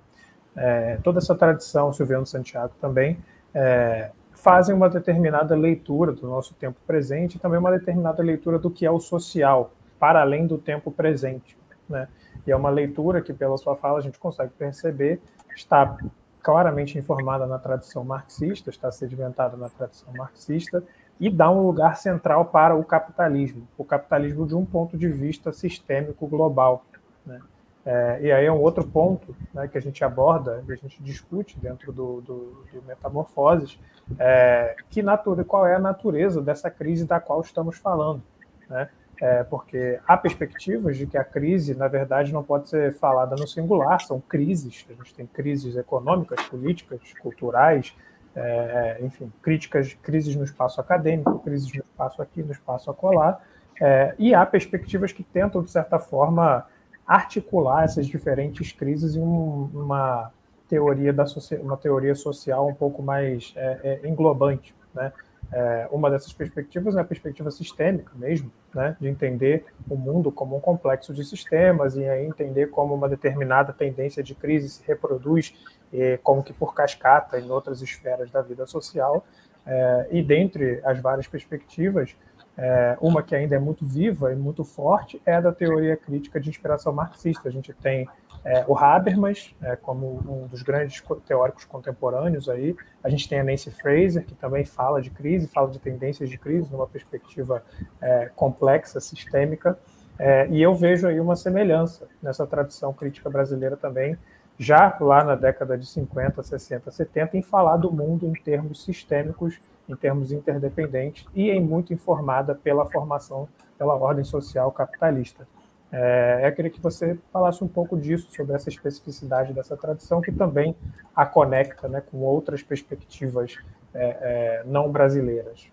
[0.54, 3.18] é, toda essa tradição, Silviano Santiago também,
[3.54, 8.70] é, fazem uma determinada leitura do nosso tempo presente e também uma determinada leitura do
[8.70, 11.56] que é o social, para além do tempo presente.
[11.88, 12.06] Né?
[12.46, 15.20] E é uma leitura que, pela sua fala, a gente consegue perceber,
[15.54, 15.96] está
[16.42, 20.84] claramente informada na tradição marxista, está sedimentada na tradição marxista,
[21.18, 25.50] e dá um lugar central para o capitalismo, o capitalismo de um ponto de vista
[25.50, 26.84] sistêmico global.
[27.26, 27.40] Né?
[27.84, 31.00] É, e aí é um outro ponto né, que a gente aborda, que a gente
[31.02, 33.78] discute dentro do, do, do Metamorfoses,
[34.18, 38.22] é, que natura, qual é a natureza dessa crise da qual estamos falando.
[38.68, 38.88] Né?
[39.20, 43.46] É, porque há perspectivas de que a crise, na verdade, não pode ser falada no
[43.46, 47.94] singular, são crises, a gente tem crises econômicas, políticas, culturais,
[48.34, 53.40] é, enfim, críticas, crises no espaço acadêmico, crises no espaço aqui, no espaço acolá,
[53.80, 56.66] é, e há perspectivas que tentam, de certa forma,
[57.07, 60.32] articular essas diferentes crises em um, uma
[60.68, 61.24] teoria da
[61.62, 65.12] uma teoria social um pouco mais é, é englobante, né?
[65.52, 70.57] É, uma dessas perspectivas é a perspectiva sistêmica mesmo, né, de entender o mundo como
[70.57, 75.54] um complexo de sistemas e aí entender como uma determinada tendência de crise se reproduz
[75.92, 79.24] e como que por cascata em outras esferas da vida social.
[79.64, 82.16] É, e dentre as várias perspectivas,
[82.59, 86.48] é, uma que ainda é muito viva e muito forte é da teoria crítica de
[86.48, 87.48] inspiração marxista.
[87.48, 88.09] A gente tem
[88.44, 92.74] é, o Habermas é, como um dos grandes teóricos contemporâneos aí.
[93.02, 96.38] A gente tem a Nancy Fraser, que também fala de crise, fala de tendências de
[96.38, 97.62] crise numa perspectiva
[98.00, 99.78] é, complexa, sistêmica.
[100.18, 104.16] É, e eu vejo aí uma semelhança nessa tradição crítica brasileira também,
[104.59, 109.61] já lá na década de 50, 60, 70, em falar do mundo em termos sistêmicos,
[109.89, 115.47] em termos interdependentes e em muito informada pela formação pela ordem social capitalista.
[115.93, 120.32] É, eu queria que você falasse um pouco disso, sobre essa especificidade dessa tradição, que
[120.32, 120.74] também
[121.14, 123.57] a conecta né, com outras perspectivas
[123.95, 125.68] é, é, não brasileiras.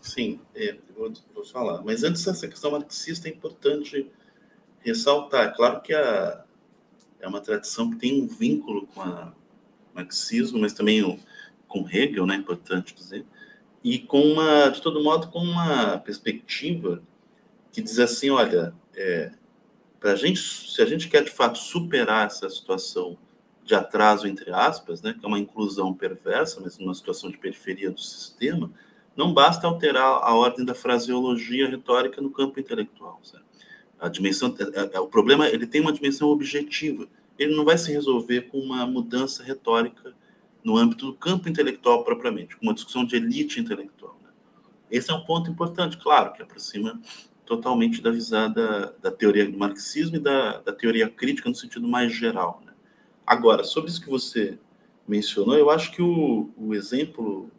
[0.00, 1.82] Sim, é, vou, vou, falar.
[1.82, 4.10] Mas antes dessa questão marxista, é importante
[4.80, 5.54] ressaltar.
[5.54, 6.44] Claro que a,
[7.20, 9.32] é uma tradição que tem um vínculo com o
[9.94, 11.18] marxismo, mas também o,
[11.74, 13.26] com Hegel, né, importante dizer,
[13.82, 17.02] e com uma, de todo modo, com uma perspectiva
[17.72, 19.32] que diz assim, olha, é,
[20.00, 23.18] a gente, se a gente quer de fato superar essa situação
[23.64, 27.90] de atraso entre aspas, né, que é uma inclusão perversa, mas numa situação de periferia
[27.90, 28.70] do sistema,
[29.16, 33.18] não basta alterar a ordem da fraseologia retórica no campo intelectual.
[33.22, 33.44] Certo?
[33.98, 37.08] A dimensão, é, é, o problema ele tem uma dimensão objetiva.
[37.36, 40.14] Ele não vai se resolver com uma mudança retórica
[40.64, 44.18] no âmbito do campo intelectual propriamente, com uma discussão de elite intelectual.
[44.24, 44.30] Né?
[44.90, 46.98] Esse é um ponto importante, claro, que aproxima
[47.44, 52.12] totalmente da visada da teoria do marxismo e da, da teoria crítica no sentido mais
[52.12, 52.62] geral.
[52.64, 52.72] Né?
[53.26, 54.58] Agora, sobre isso que você
[55.06, 57.50] mencionou, eu acho que o, o exemplo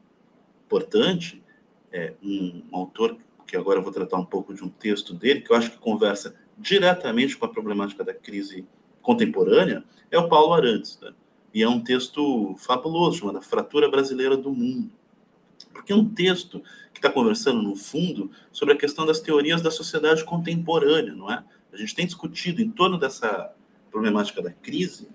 [0.65, 1.43] importante
[1.91, 5.41] é um, um autor que agora eu vou tratar um pouco de um texto dele,
[5.41, 8.67] que eu acho que conversa diretamente com a problemática da crise
[9.01, 10.99] contemporânea, é o Paulo Arantes.
[10.99, 11.13] Né?
[11.55, 14.91] E é um texto fabuloso, chamado Fratura Brasileira do Mundo.
[15.71, 16.61] Porque é um texto
[16.93, 21.45] que está conversando, no fundo, sobre a questão das teorias da sociedade contemporânea, não é?
[21.71, 23.53] A gente tem discutido em torno dessa
[23.89, 25.07] problemática da crise,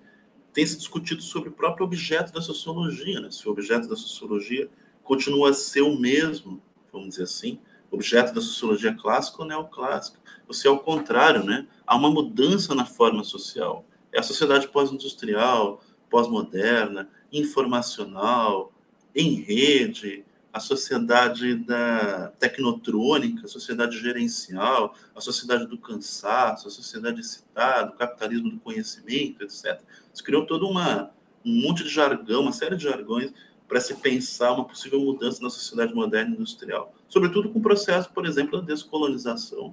[0.51, 3.31] tem se discutido sobre o próprio objeto da sociologia, né?
[3.31, 4.71] Se o objeto da sociologia
[5.05, 7.61] continua a ser o mesmo, vamos dizer assim,
[7.91, 10.19] objeto da sociologia clássica ou neoclássica,
[10.49, 11.67] ou se é o contrário, né?
[11.87, 13.85] Há uma mudança na forma social.
[14.11, 18.73] É a sociedade pós-industrial, pós-moderna, informacional,
[19.15, 27.21] em rede, a sociedade da tecnotrônica, a sociedade gerencial, a sociedade do cansaço, a sociedade
[27.21, 29.81] excitada, o capitalismo do conhecimento, etc.
[30.13, 31.11] Isso criou todo uma,
[31.45, 33.33] um monte de jargão, uma série de jargões
[33.69, 36.93] para se pensar uma possível mudança na sociedade moderna e industrial.
[37.09, 39.73] Sobretudo com o processo, por exemplo, da descolonização,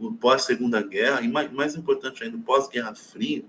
[0.00, 3.44] o pós-segunda guerra, e mais, mais importante ainda, pós-guerra fria,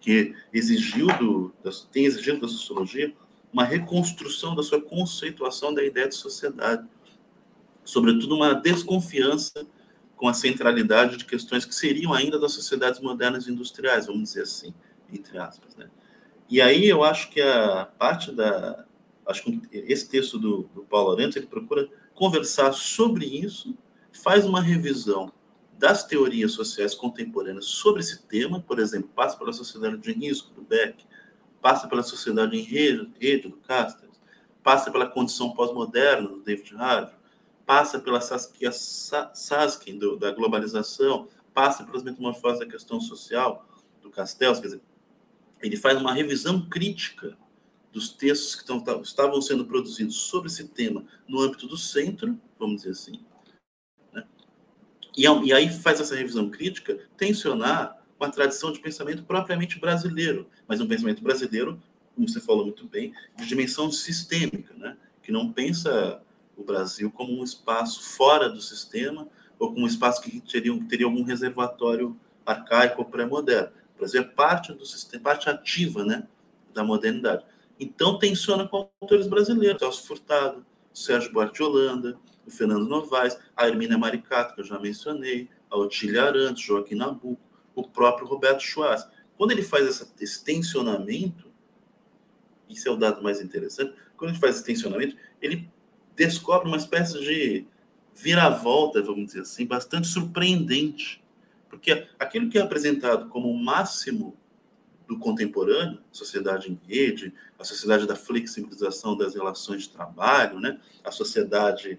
[0.00, 1.54] que exigiu do,
[1.90, 3.14] tem exigido da sociologia
[3.52, 6.86] uma reconstrução da sua conceituação da ideia de sociedade,
[7.84, 9.66] sobretudo uma desconfiança
[10.16, 14.74] com a centralidade de questões que seriam ainda das sociedades modernas industriais, vamos dizer assim,
[15.12, 15.88] entre aspas, né?
[16.48, 18.84] E aí eu acho que a parte da
[19.26, 23.76] acho que esse texto do, do Paulo Arendt, ele procura conversar sobre isso,
[24.12, 25.32] faz uma revisão
[25.78, 30.62] das teorias sociais contemporâneas sobre esse tema, por exemplo, passa pela sociedade de risco do
[30.62, 31.04] Beck,
[31.60, 34.18] passa pela sociedade em rede, rede do Castells,
[34.62, 37.14] passa pela condição pós-moderna do David Harvey,
[37.66, 43.66] passa pela Saskia Saskin do, da globalização, passa pelas metamorfoses da questão social
[44.00, 44.82] do Castells, quer dizer,
[45.60, 47.36] ele faz uma revisão crítica
[47.92, 48.72] dos textos que
[49.02, 53.25] estavam sendo produzidos sobre esse tema no âmbito do centro, vamos dizer assim?
[55.16, 60.48] E, e aí faz essa revisão crítica tensionar com a tradição de pensamento propriamente brasileiro,
[60.66, 61.80] mas um pensamento brasileiro,
[62.14, 64.96] como você falou muito bem, de dimensão sistêmica, né?
[65.22, 66.22] que não pensa
[66.56, 71.06] o Brasil como um espaço fora do sistema ou como um espaço que teria, teria
[71.06, 73.70] algum reservatório arcaico ou pré-moderno.
[73.94, 76.26] O Brasil é parte do sistema, parte ativa né,
[76.72, 77.44] da modernidade.
[77.78, 83.66] Então, tensiona com autores brasileiros, Celso Furtado, Sérgio Buarque de Holanda, o Fernando Novaes, a
[83.66, 87.40] Hermínia Maricato, que eu já mencionei, a Otília Arantes, Joaquim Nabuco,
[87.74, 89.06] o próprio Roberto Schwarz.
[89.36, 91.50] Quando ele faz essa, esse tensionamento,
[92.68, 95.68] isso é o dado mais interessante, quando ele faz esse tensionamento, ele
[96.14, 97.66] descobre uma espécie de
[98.14, 101.22] viravolta, vamos dizer assim, bastante surpreendente.
[101.68, 104.36] Porque aquilo que é apresentado como o máximo
[105.06, 110.80] do contemporâneo, sociedade em rede, a sociedade da flexibilização das relações de trabalho, né?
[111.04, 111.98] a sociedade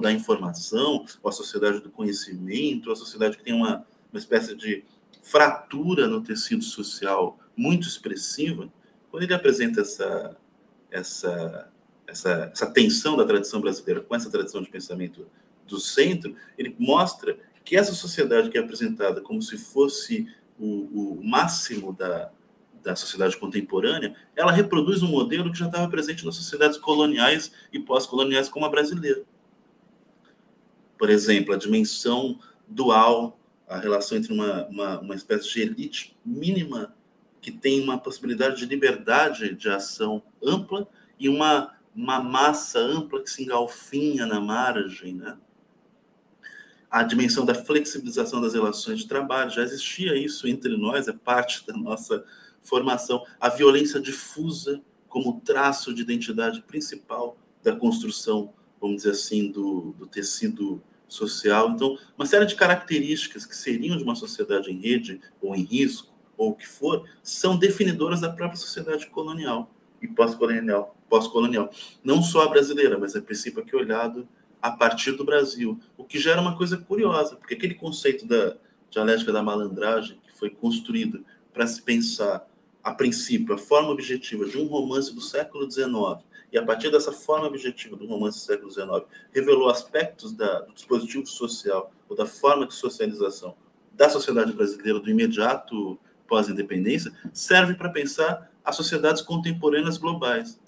[0.00, 4.84] da informação, ou a sociedade do conhecimento, a sociedade que tem uma, uma espécie de
[5.22, 8.68] fratura no tecido social muito expressiva,
[9.10, 10.36] quando ele apresenta essa,
[10.90, 11.70] essa,
[12.06, 15.26] essa, essa tensão da tradição brasileira com essa tradição de pensamento
[15.66, 20.28] do centro, ele mostra que essa sociedade que é apresentada como se fosse
[20.58, 22.30] o, o máximo da,
[22.86, 27.80] da sociedade contemporânea, ela reproduz um modelo que já estava presente nas sociedades coloniais e
[27.80, 29.24] pós-coloniais como a brasileira.
[30.96, 36.94] Por exemplo, a dimensão dual, a relação entre uma, uma, uma espécie de elite mínima
[37.40, 40.86] que tem uma possibilidade de liberdade de ação ampla
[41.18, 45.36] e uma, uma massa ampla que se engalfinha na margem, né?
[46.96, 49.50] A dimensão da flexibilização das relações de trabalho.
[49.50, 52.24] Já existia isso entre nós, é parte da nossa
[52.62, 59.94] formação, a violência difusa como traço de identidade principal da construção, vamos dizer assim, do,
[59.98, 61.70] do tecido social.
[61.70, 66.14] Então, uma série de características que seriam de uma sociedade em rede ou em risco,
[66.34, 69.70] ou o que for, são definidoras da própria sociedade colonial
[70.00, 70.96] e pós-colonial.
[71.10, 71.70] Pós-colonial.
[72.02, 74.26] Não só a brasileira, mas a princípio aqui olhado
[74.60, 78.56] a partir do Brasil, o que gera uma coisa curiosa, porque aquele conceito da
[78.90, 82.46] dialética da malandragem que foi construído para se pensar
[82.82, 87.12] a princípio, a forma objetiva de um romance do século XIX, e a partir dessa
[87.12, 92.26] forma objetiva do romance do século XIX, revelou aspectos da, do dispositivo social ou da
[92.26, 93.56] forma de socialização
[93.92, 95.98] da sociedade brasileira do imediato
[96.28, 100.60] pós-independência, serve para pensar as sociedades contemporâneas globais.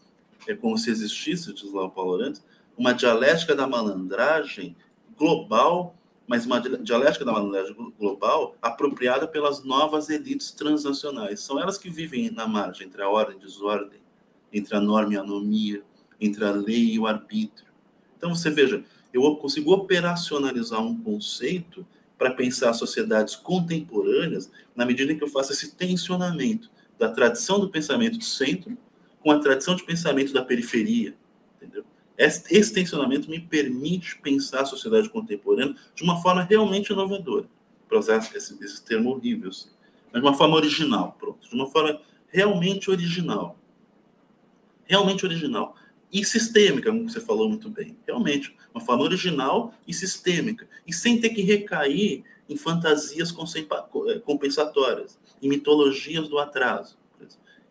[0.46, 2.42] É como se existisse, diz lá o Paulo Arantes,
[2.78, 4.74] uma dialética da malandragem
[5.16, 5.98] global
[6.28, 11.40] mas uma dialética da malandragem global apropriada pelas novas elites transnacionais.
[11.40, 13.98] São elas que vivem na margem entre a ordem e a desordem,
[14.52, 15.82] entre a norma e a anomia,
[16.20, 17.72] entre a lei e o arbítrio.
[18.18, 21.86] Então você veja, eu consigo operacionalizar um conceito
[22.18, 27.70] para pensar sociedades contemporâneas na medida em que eu faço esse tensionamento da tradição do
[27.70, 28.76] pensamento do centro
[29.20, 31.16] com a tradição de pensamento da periferia?
[32.18, 37.48] Esse tensionamento me permite pensar a sociedade contemporânea de uma forma realmente inovadora,
[37.88, 39.70] para usar esse, esse termo horrível, assim.
[40.12, 43.56] mas de uma forma original, pronto, de uma forma realmente original.
[44.84, 45.76] Realmente original.
[46.12, 47.96] E sistêmica, como você falou muito bem.
[48.04, 50.66] Realmente, uma forma original e sistêmica.
[50.86, 56.98] E sem ter que recair em fantasias eh, compensatórias, em mitologias do atraso,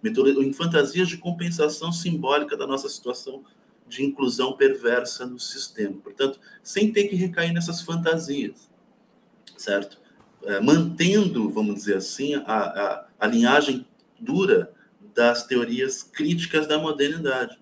[0.03, 3.43] em fantasias de compensação simbólica da nossa situação
[3.87, 5.95] de inclusão perversa no sistema.
[6.01, 8.69] Portanto, sem ter que recair nessas fantasias,
[9.57, 9.99] certo?
[10.43, 13.85] É, mantendo, vamos dizer assim, a, a, a linhagem
[14.19, 14.73] dura
[15.13, 17.59] das teorias críticas da modernidade.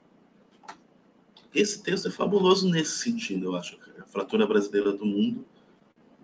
[1.53, 3.77] Esse texto é fabuloso nesse sentido, eu acho.
[3.97, 5.45] A fratura brasileira do mundo,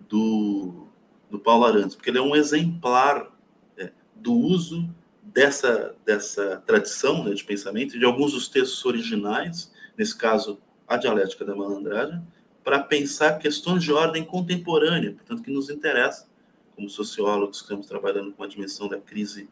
[0.08, 0.86] do,
[1.30, 3.34] do Paulo Arantes, porque ele é um exemplar
[3.78, 4.86] é, do uso
[5.22, 11.44] dessa, dessa tradição né, de pensamento, de alguns dos textos originais, nesse caso, a dialética
[11.44, 12.22] da malandragem,
[12.64, 16.26] para pensar questões de ordem contemporânea, portanto, que nos interessa,
[16.74, 19.48] como sociólogos que estamos trabalhando com a dimensão da crise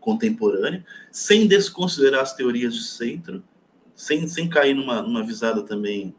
[0.00, 3.42] contemporânea, sem desconsiderar as teorias de centro,
[3.94, 6.14] sem, sem cair numa, numa visada também,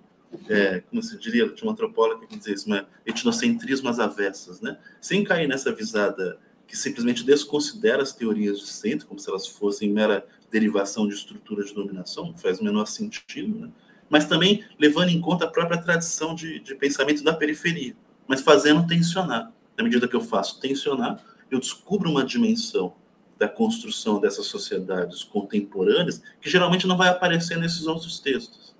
[0.49, 4.77] é, como se diria, de uma antropóloga que diz isso, uma etnocentrismo às avessas, né?
[5.01, 9.91] sem cair nessa visada que simplesmente desconsidera as teorias de centro, como se elas fossem
[9.91, 10.25] mera
[10.55, 13.69] derivação de estruturas de dominação, não faz o menor sentido, né?
[14.09, 17.93] mas também levando em conta a própria tradição de, de pensamento da periferia,
[18.25, 19.51] mas fazendo tensionar.
[19.77, 22.95] Na medida que eu faço tensionar, eu descubro uma dimensão
[23.37, 28.73] da construção dessas sociedades contemporâneas que geralmente não vai aparecer nesses outros textos.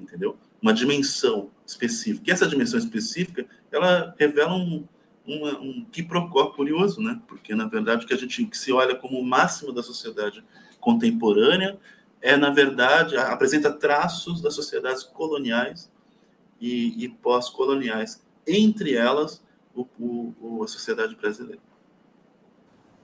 [0.00, 0.38] Entendeu?
[0.62, 2.30] Uma dimensão específica.
[2.30, 4.88] E essa dimensão específica, ela revela um,
[5.26, 7.20] uma, um quiprocó curioso, né?
[7.26, 10.44] Porque, na verdade, o que a gente que se olha como o máximo da sociedade
[10.80, 11.78] contemporânea
[12.24, 15.92] é, na verdade, apresenta traços das sociedades coloniais
[16.58, 19.44] e, e pós-coloniais, entre elas
[19.74, 19.86] o,
[20.40, 21.60] o, a sociedade brasileira.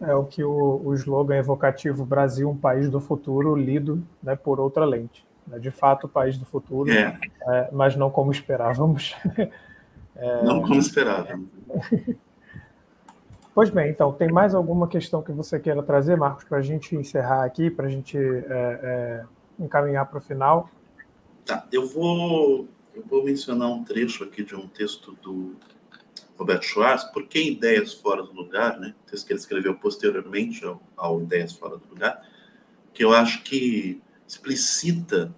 [0.01, 4.59] É o que o, o slogan evocativo Brasil, um país do futuro, lido né, por
[4.59, 5.27] outra lente.
[5.53, 7.19] É, de fato, o país do futuro, é.
[7.43, 9.15] É, mas não como esperávamos.
[10.21, 10.45] É...
[10.45, 11.49] Não como esperávamos.
[13.53, 16.95] Pois bem, então, tem mais alguma questão que você queira trazer, Marcos, para a gente
[16.95, 19.25] encerrar aqui, para a gente é, é,
[19.59, 20.71] encaminhar para o final?
[21.45, 25.57] Tá, eu vou, eu vou mencionar um trecho aqui de um texto do
[26.39, 28.95] Roberto Schwartz, Por que Ideias Fora do Lugar, né?
[29.11, 32.23] texto que ele escreveu posteriormente ao, ao Ideias Fora do Lugar,
[32.95, 35.35] que eu acho que explicita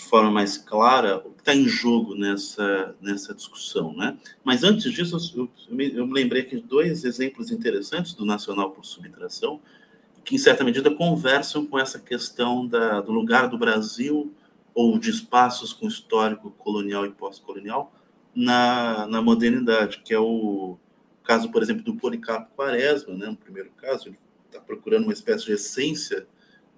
[0.00, 3.94] de forma mais clara o que está em jogo nessa, nessa discussão.
[3.94, 4.16] Né?
[4.42, 8.84] Mas antes disso, eu, eu, me, lembrei aqui de dois exemplos interessantes do Nacional por
[8.84, 9.60] Subtração,
[10.24, 14.32] que, em certa medida, conversam com essa questão da, do lugar do Brasil
[14.74, 17.92] ou de espaços com histórico colonial e pós-colonial
[18.34, 20.78] na, na modernidade, que é o
[21.22, 25.44] caso, por exemplo, do Policarpo Quaresma, né, no primeiro caso, ele está procurando uma espécie
[25.44, 26.26] de essência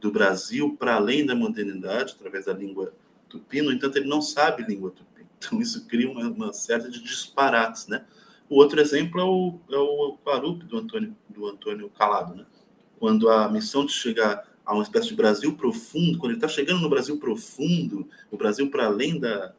[0.01, 2.93] do Brasil para além da modernidade, através da língua
[3.33, 5.27] tupi, no entanto, ele não sabe língua tupi.
[5.39, 8.05] Então, isso cria uma, uma série de disparates, né?
[8.49, 12.45] O outro exemplo é o, é o Quarup do Antônio, do Antônio Calado, né?
[12.99, 16.81] Quando a missão de chegar a uma espécie de Brasil profundo, quando ele está chegando
[16.81, 19.53] no Brasil profundo, o Brasil para além da,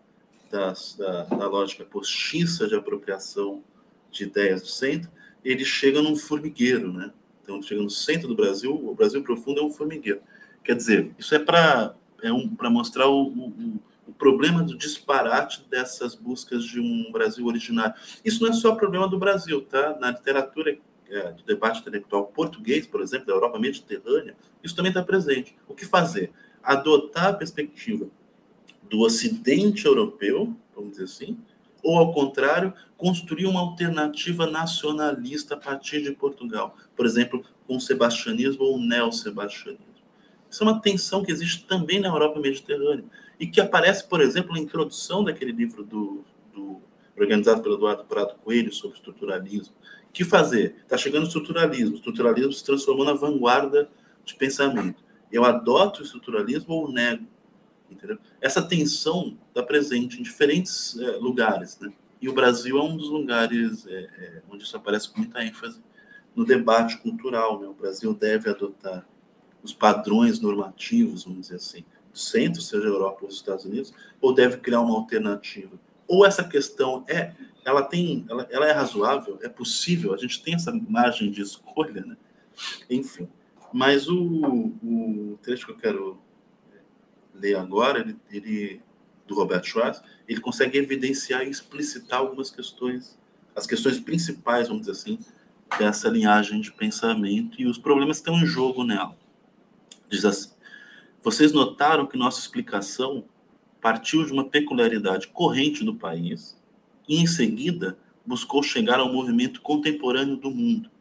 [0.49, 3.63] da, da, da lógica postiça de apropriação
[4.11, 5.11] de ideias do centro,
[5.43, 7.11] ele chega num formigueiro, né?
[7.41, 10.21] Então, chega no centro do Brasil, o Brasil profundo é um formigueiro.
[10.63, 11.93] Quer dizer, isso é para
[12.24, 17.93] é um, mostrar o, o, o, problema do disparate dessas buscas de um Brasil originário.
[18.24, 19.97] Isso não é só problema do Brasil, tá?
[19.99, 20.78] Na literatura
[21.09, 25.55] é, do debate intelectual português, por exemplo, da Europa mediterrânea, isso também está presente.
[25.67, 26.32] O que fazer?
[26.63, 28.07] Adotar a perspectiva
[28.89, 31.38] do Ocidente europeu, vamos dizer assim,
[31.84, 37.82] ou, ao contrário, construir uma alternativa nacionalista a partir de Portugal, por exemplo, com o
[37.82, 39.93] sebastianismo ou o neo-sebastianismo.
[40.54, 43.06] Isso é uma tensão que existe também na Europa mediterrânea
[43.39, 46.24] e que aparece, por exemplo, na introdução daquele livro do,
[46.54, 46.80] do
[47.18, 49.74] organizado pelo Eduardo Prado Coelho sobre estruturalismo.
[50.14, 50.76] Que fazer?
[50.84, 51.93] Está chegando o estruturalismo.
[51.93, 53.89] O estruturalismo se transformou na vanguarda
[54.24, 55.04] de pensamento.
[55.32, 57.26] Eu adoto o estruturalismo ou nego?
[57.89, 58.20] Entendeu?
[58.39, 61.91] Essa tensão está presente em diferentes é, lugares, né?
[62.22, 65.82] E o Brasil é um dos lugares é, é, onde isso aparece com muita ênfase
[66.36, 67.60] no debate cultural.
[67.60, 67.68] Né?
[67.68, 69.04] O Brasil deve adotar
[69.64, 73.93] os padrões normativos, vamos dizer assim, do centro, seja a Europa ou os Estados Unidos,
[74.22, 75.80] ou deve criar uma alternativa?
[76.07, 77.34] Ou essa questão é,
[77.66, 82.05] ela tem, ela, ela é razoável, é possível, a gente tem essa margem de escolha,
[82.05, 82.18] né?
[82.89, 83.28] Enfim.
[83.72, 86.20] Mas o, o trecho que eu quero
[87.34, 88.82] ler agora, ele, ele
[89.26, 93.18] do Roberto Schwartz, ele consegue evidenciar e explicitar algumas questões,
[93.55, 95.20] as questões principais, vamos dizer assim,
[95.80, 99.18] dessa linhagem de pensamento e os problemas que estão em jogo nela.
[100.14, 100.51] Diz assim:
[101.24, 103.26] Vocês notaram que nossa explicação
[103.82, 106.55] partiu de uma peculiaridade corrente do país
[107.09, 110.91] e, em seguida, buscou chegar ao movimento contemporâneo do mundo.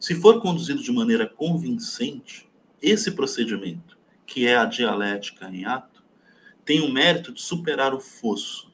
[0.00, 2.50] Se for conduzido de maneira convincente,
[2.82, 6.02] esse procedimento que é a dialética em ato,
[6.64, 8.72] tem o mérito de superar o fosso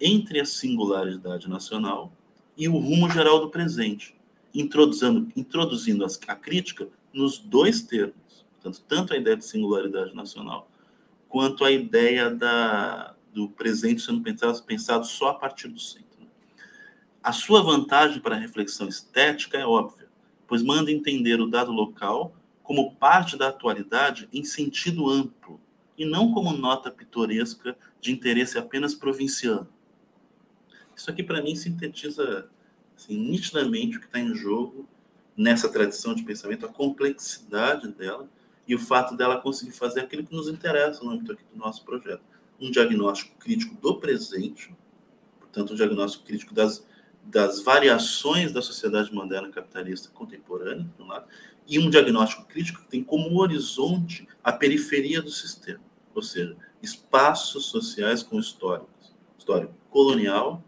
[0.00, 2.16] entre a singularidade nacional
[2.56, 4.16] e o rumo geral do presente,
[4.54, 8.21] introduzindo, introduzindo a crítica nos dois termos,
[8.62, 10.70] portanto, tanto a ideia de singularidade nacional
[11.28, 16.06] quanto a ideia da, do presente sendo pensado, pensado só a partir do centro.
[17.22, 20.08] A sua vantagem para a reflexão estética é óbvia,
[20.46, 25.60] pois manda entender o dado local como parte da atualidade em sentido amplo
[25.96, 29.68] e não como nota pitoresca de interesse apenas provinciano.
[30.94, 32.48] Isso aqui, para mim, sintetiza
[32.94, 34.86] assim, nitidamente o que está em jogo
[35.34, 38.28] nessa tradição de pensamento, a complexidade dela
[38.66, 41.84] e o fato dela conseguir fazer aquilo que nos interessa no âmbito aqui do nosso
[41.84, 42.22] projeto.
[42.60, 44.74] Um diagnóstico crítico do presente,
[45.38, 46.86] portanto, um diagnóstico crítico das,
[47.24, 51.26] das variações da sociedade moderna capitalista contemporânea, de um lado,
[51.66, 55.80] e um diagnóstico crítico que tem como horizonte a periferia do sistema,
[56.14, 60.62] ou seja, espaços sociais com históricos, histórico colonial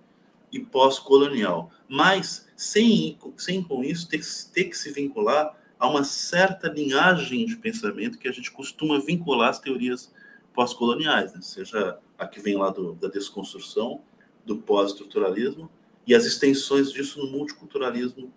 [0.53, 4.21] e pós-colonial, mas sem, sem com isso ter,
[4.53, 9.51] ter que se vincular a uma certa linhagem de pensamento que a gente costuma vincular
[9.51, 10.11] às teorias
[10.55, 11.43] pós-coloniais, né?
[11.43, 14.01] seja a que vem lá do, da desconstrução,
[14.47, 15.71] do pós-estruturalismo
[16.07, 18.33] e as extensões disso no multiculturalismo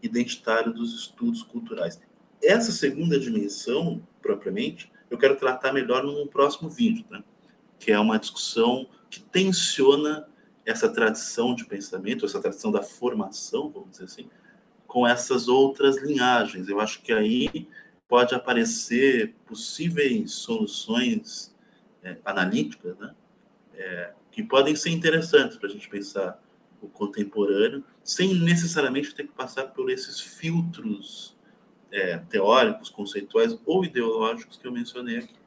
[0.00, 2.00] identitário dos estudos culturais.
[2.40, 7.24] Essa segunda dimensão, propriamente, eu quero tratar melhor num próximo vídeo, né?
[7.80, 10.28] que é uma discussão que tensiona
[10.64, 14.30] essa tradição de pensamento, essa tradição da formação, vamos dizer assim,
[14.92, 16.68] com essas outras linhagens.
[16.68, 17.66] Eu acho que aí
[18.06, 21.56] pode aparecer possíveis soluções
[22.02, 23.14] é, analíticas, né?
[23.74, 26.38] É, que podem ser interessantes para a gente pensar
[26.78, 31.34] o contemporâneo, sem necessariamente ter que passar por esses filtros
[31.90, 35.41] é, teóricos, conceituais ou ideológicos que eu mencionei aqui.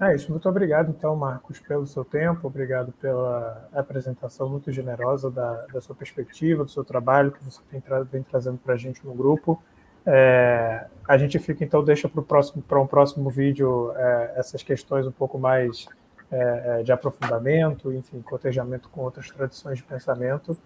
[0.00, 0.30] É isso.
[0.30, 2.46] Muito obrigado, então, Marcos, pelo seu tempo.
[2.46, 7.82] Obrigado pela apresentação muito generosa da, da sua perspectiva, do seu trabalho que você tem
[8.10, 9.62] vem trazendo para a gente no grupo.
[10.06, 15.12] É, a gente fica, então, deixa para próximo, um próximo vídeo é, essas questões um
[15.12, 15.86] pouco mais
[16.32, 20.56] é, é, de aprofundamento, enfim, cotejamento com outras tradições de pensamento.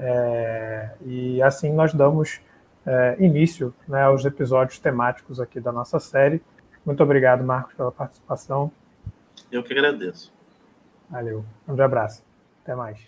[0.00, 2.40] É, e assim nós damos
[2.84, 6.42] é, início né, aos episódios temáticos aqui da nossa série.
[6.84, 8.72] Muito obrigado, Marcos, pela participação.
[9.50, 10.32] Eu que agradeço.
[11.08, 11.44] Valeu.
[11.66, 12.24] Um abraço.
[12.62, 12.98] Até mais.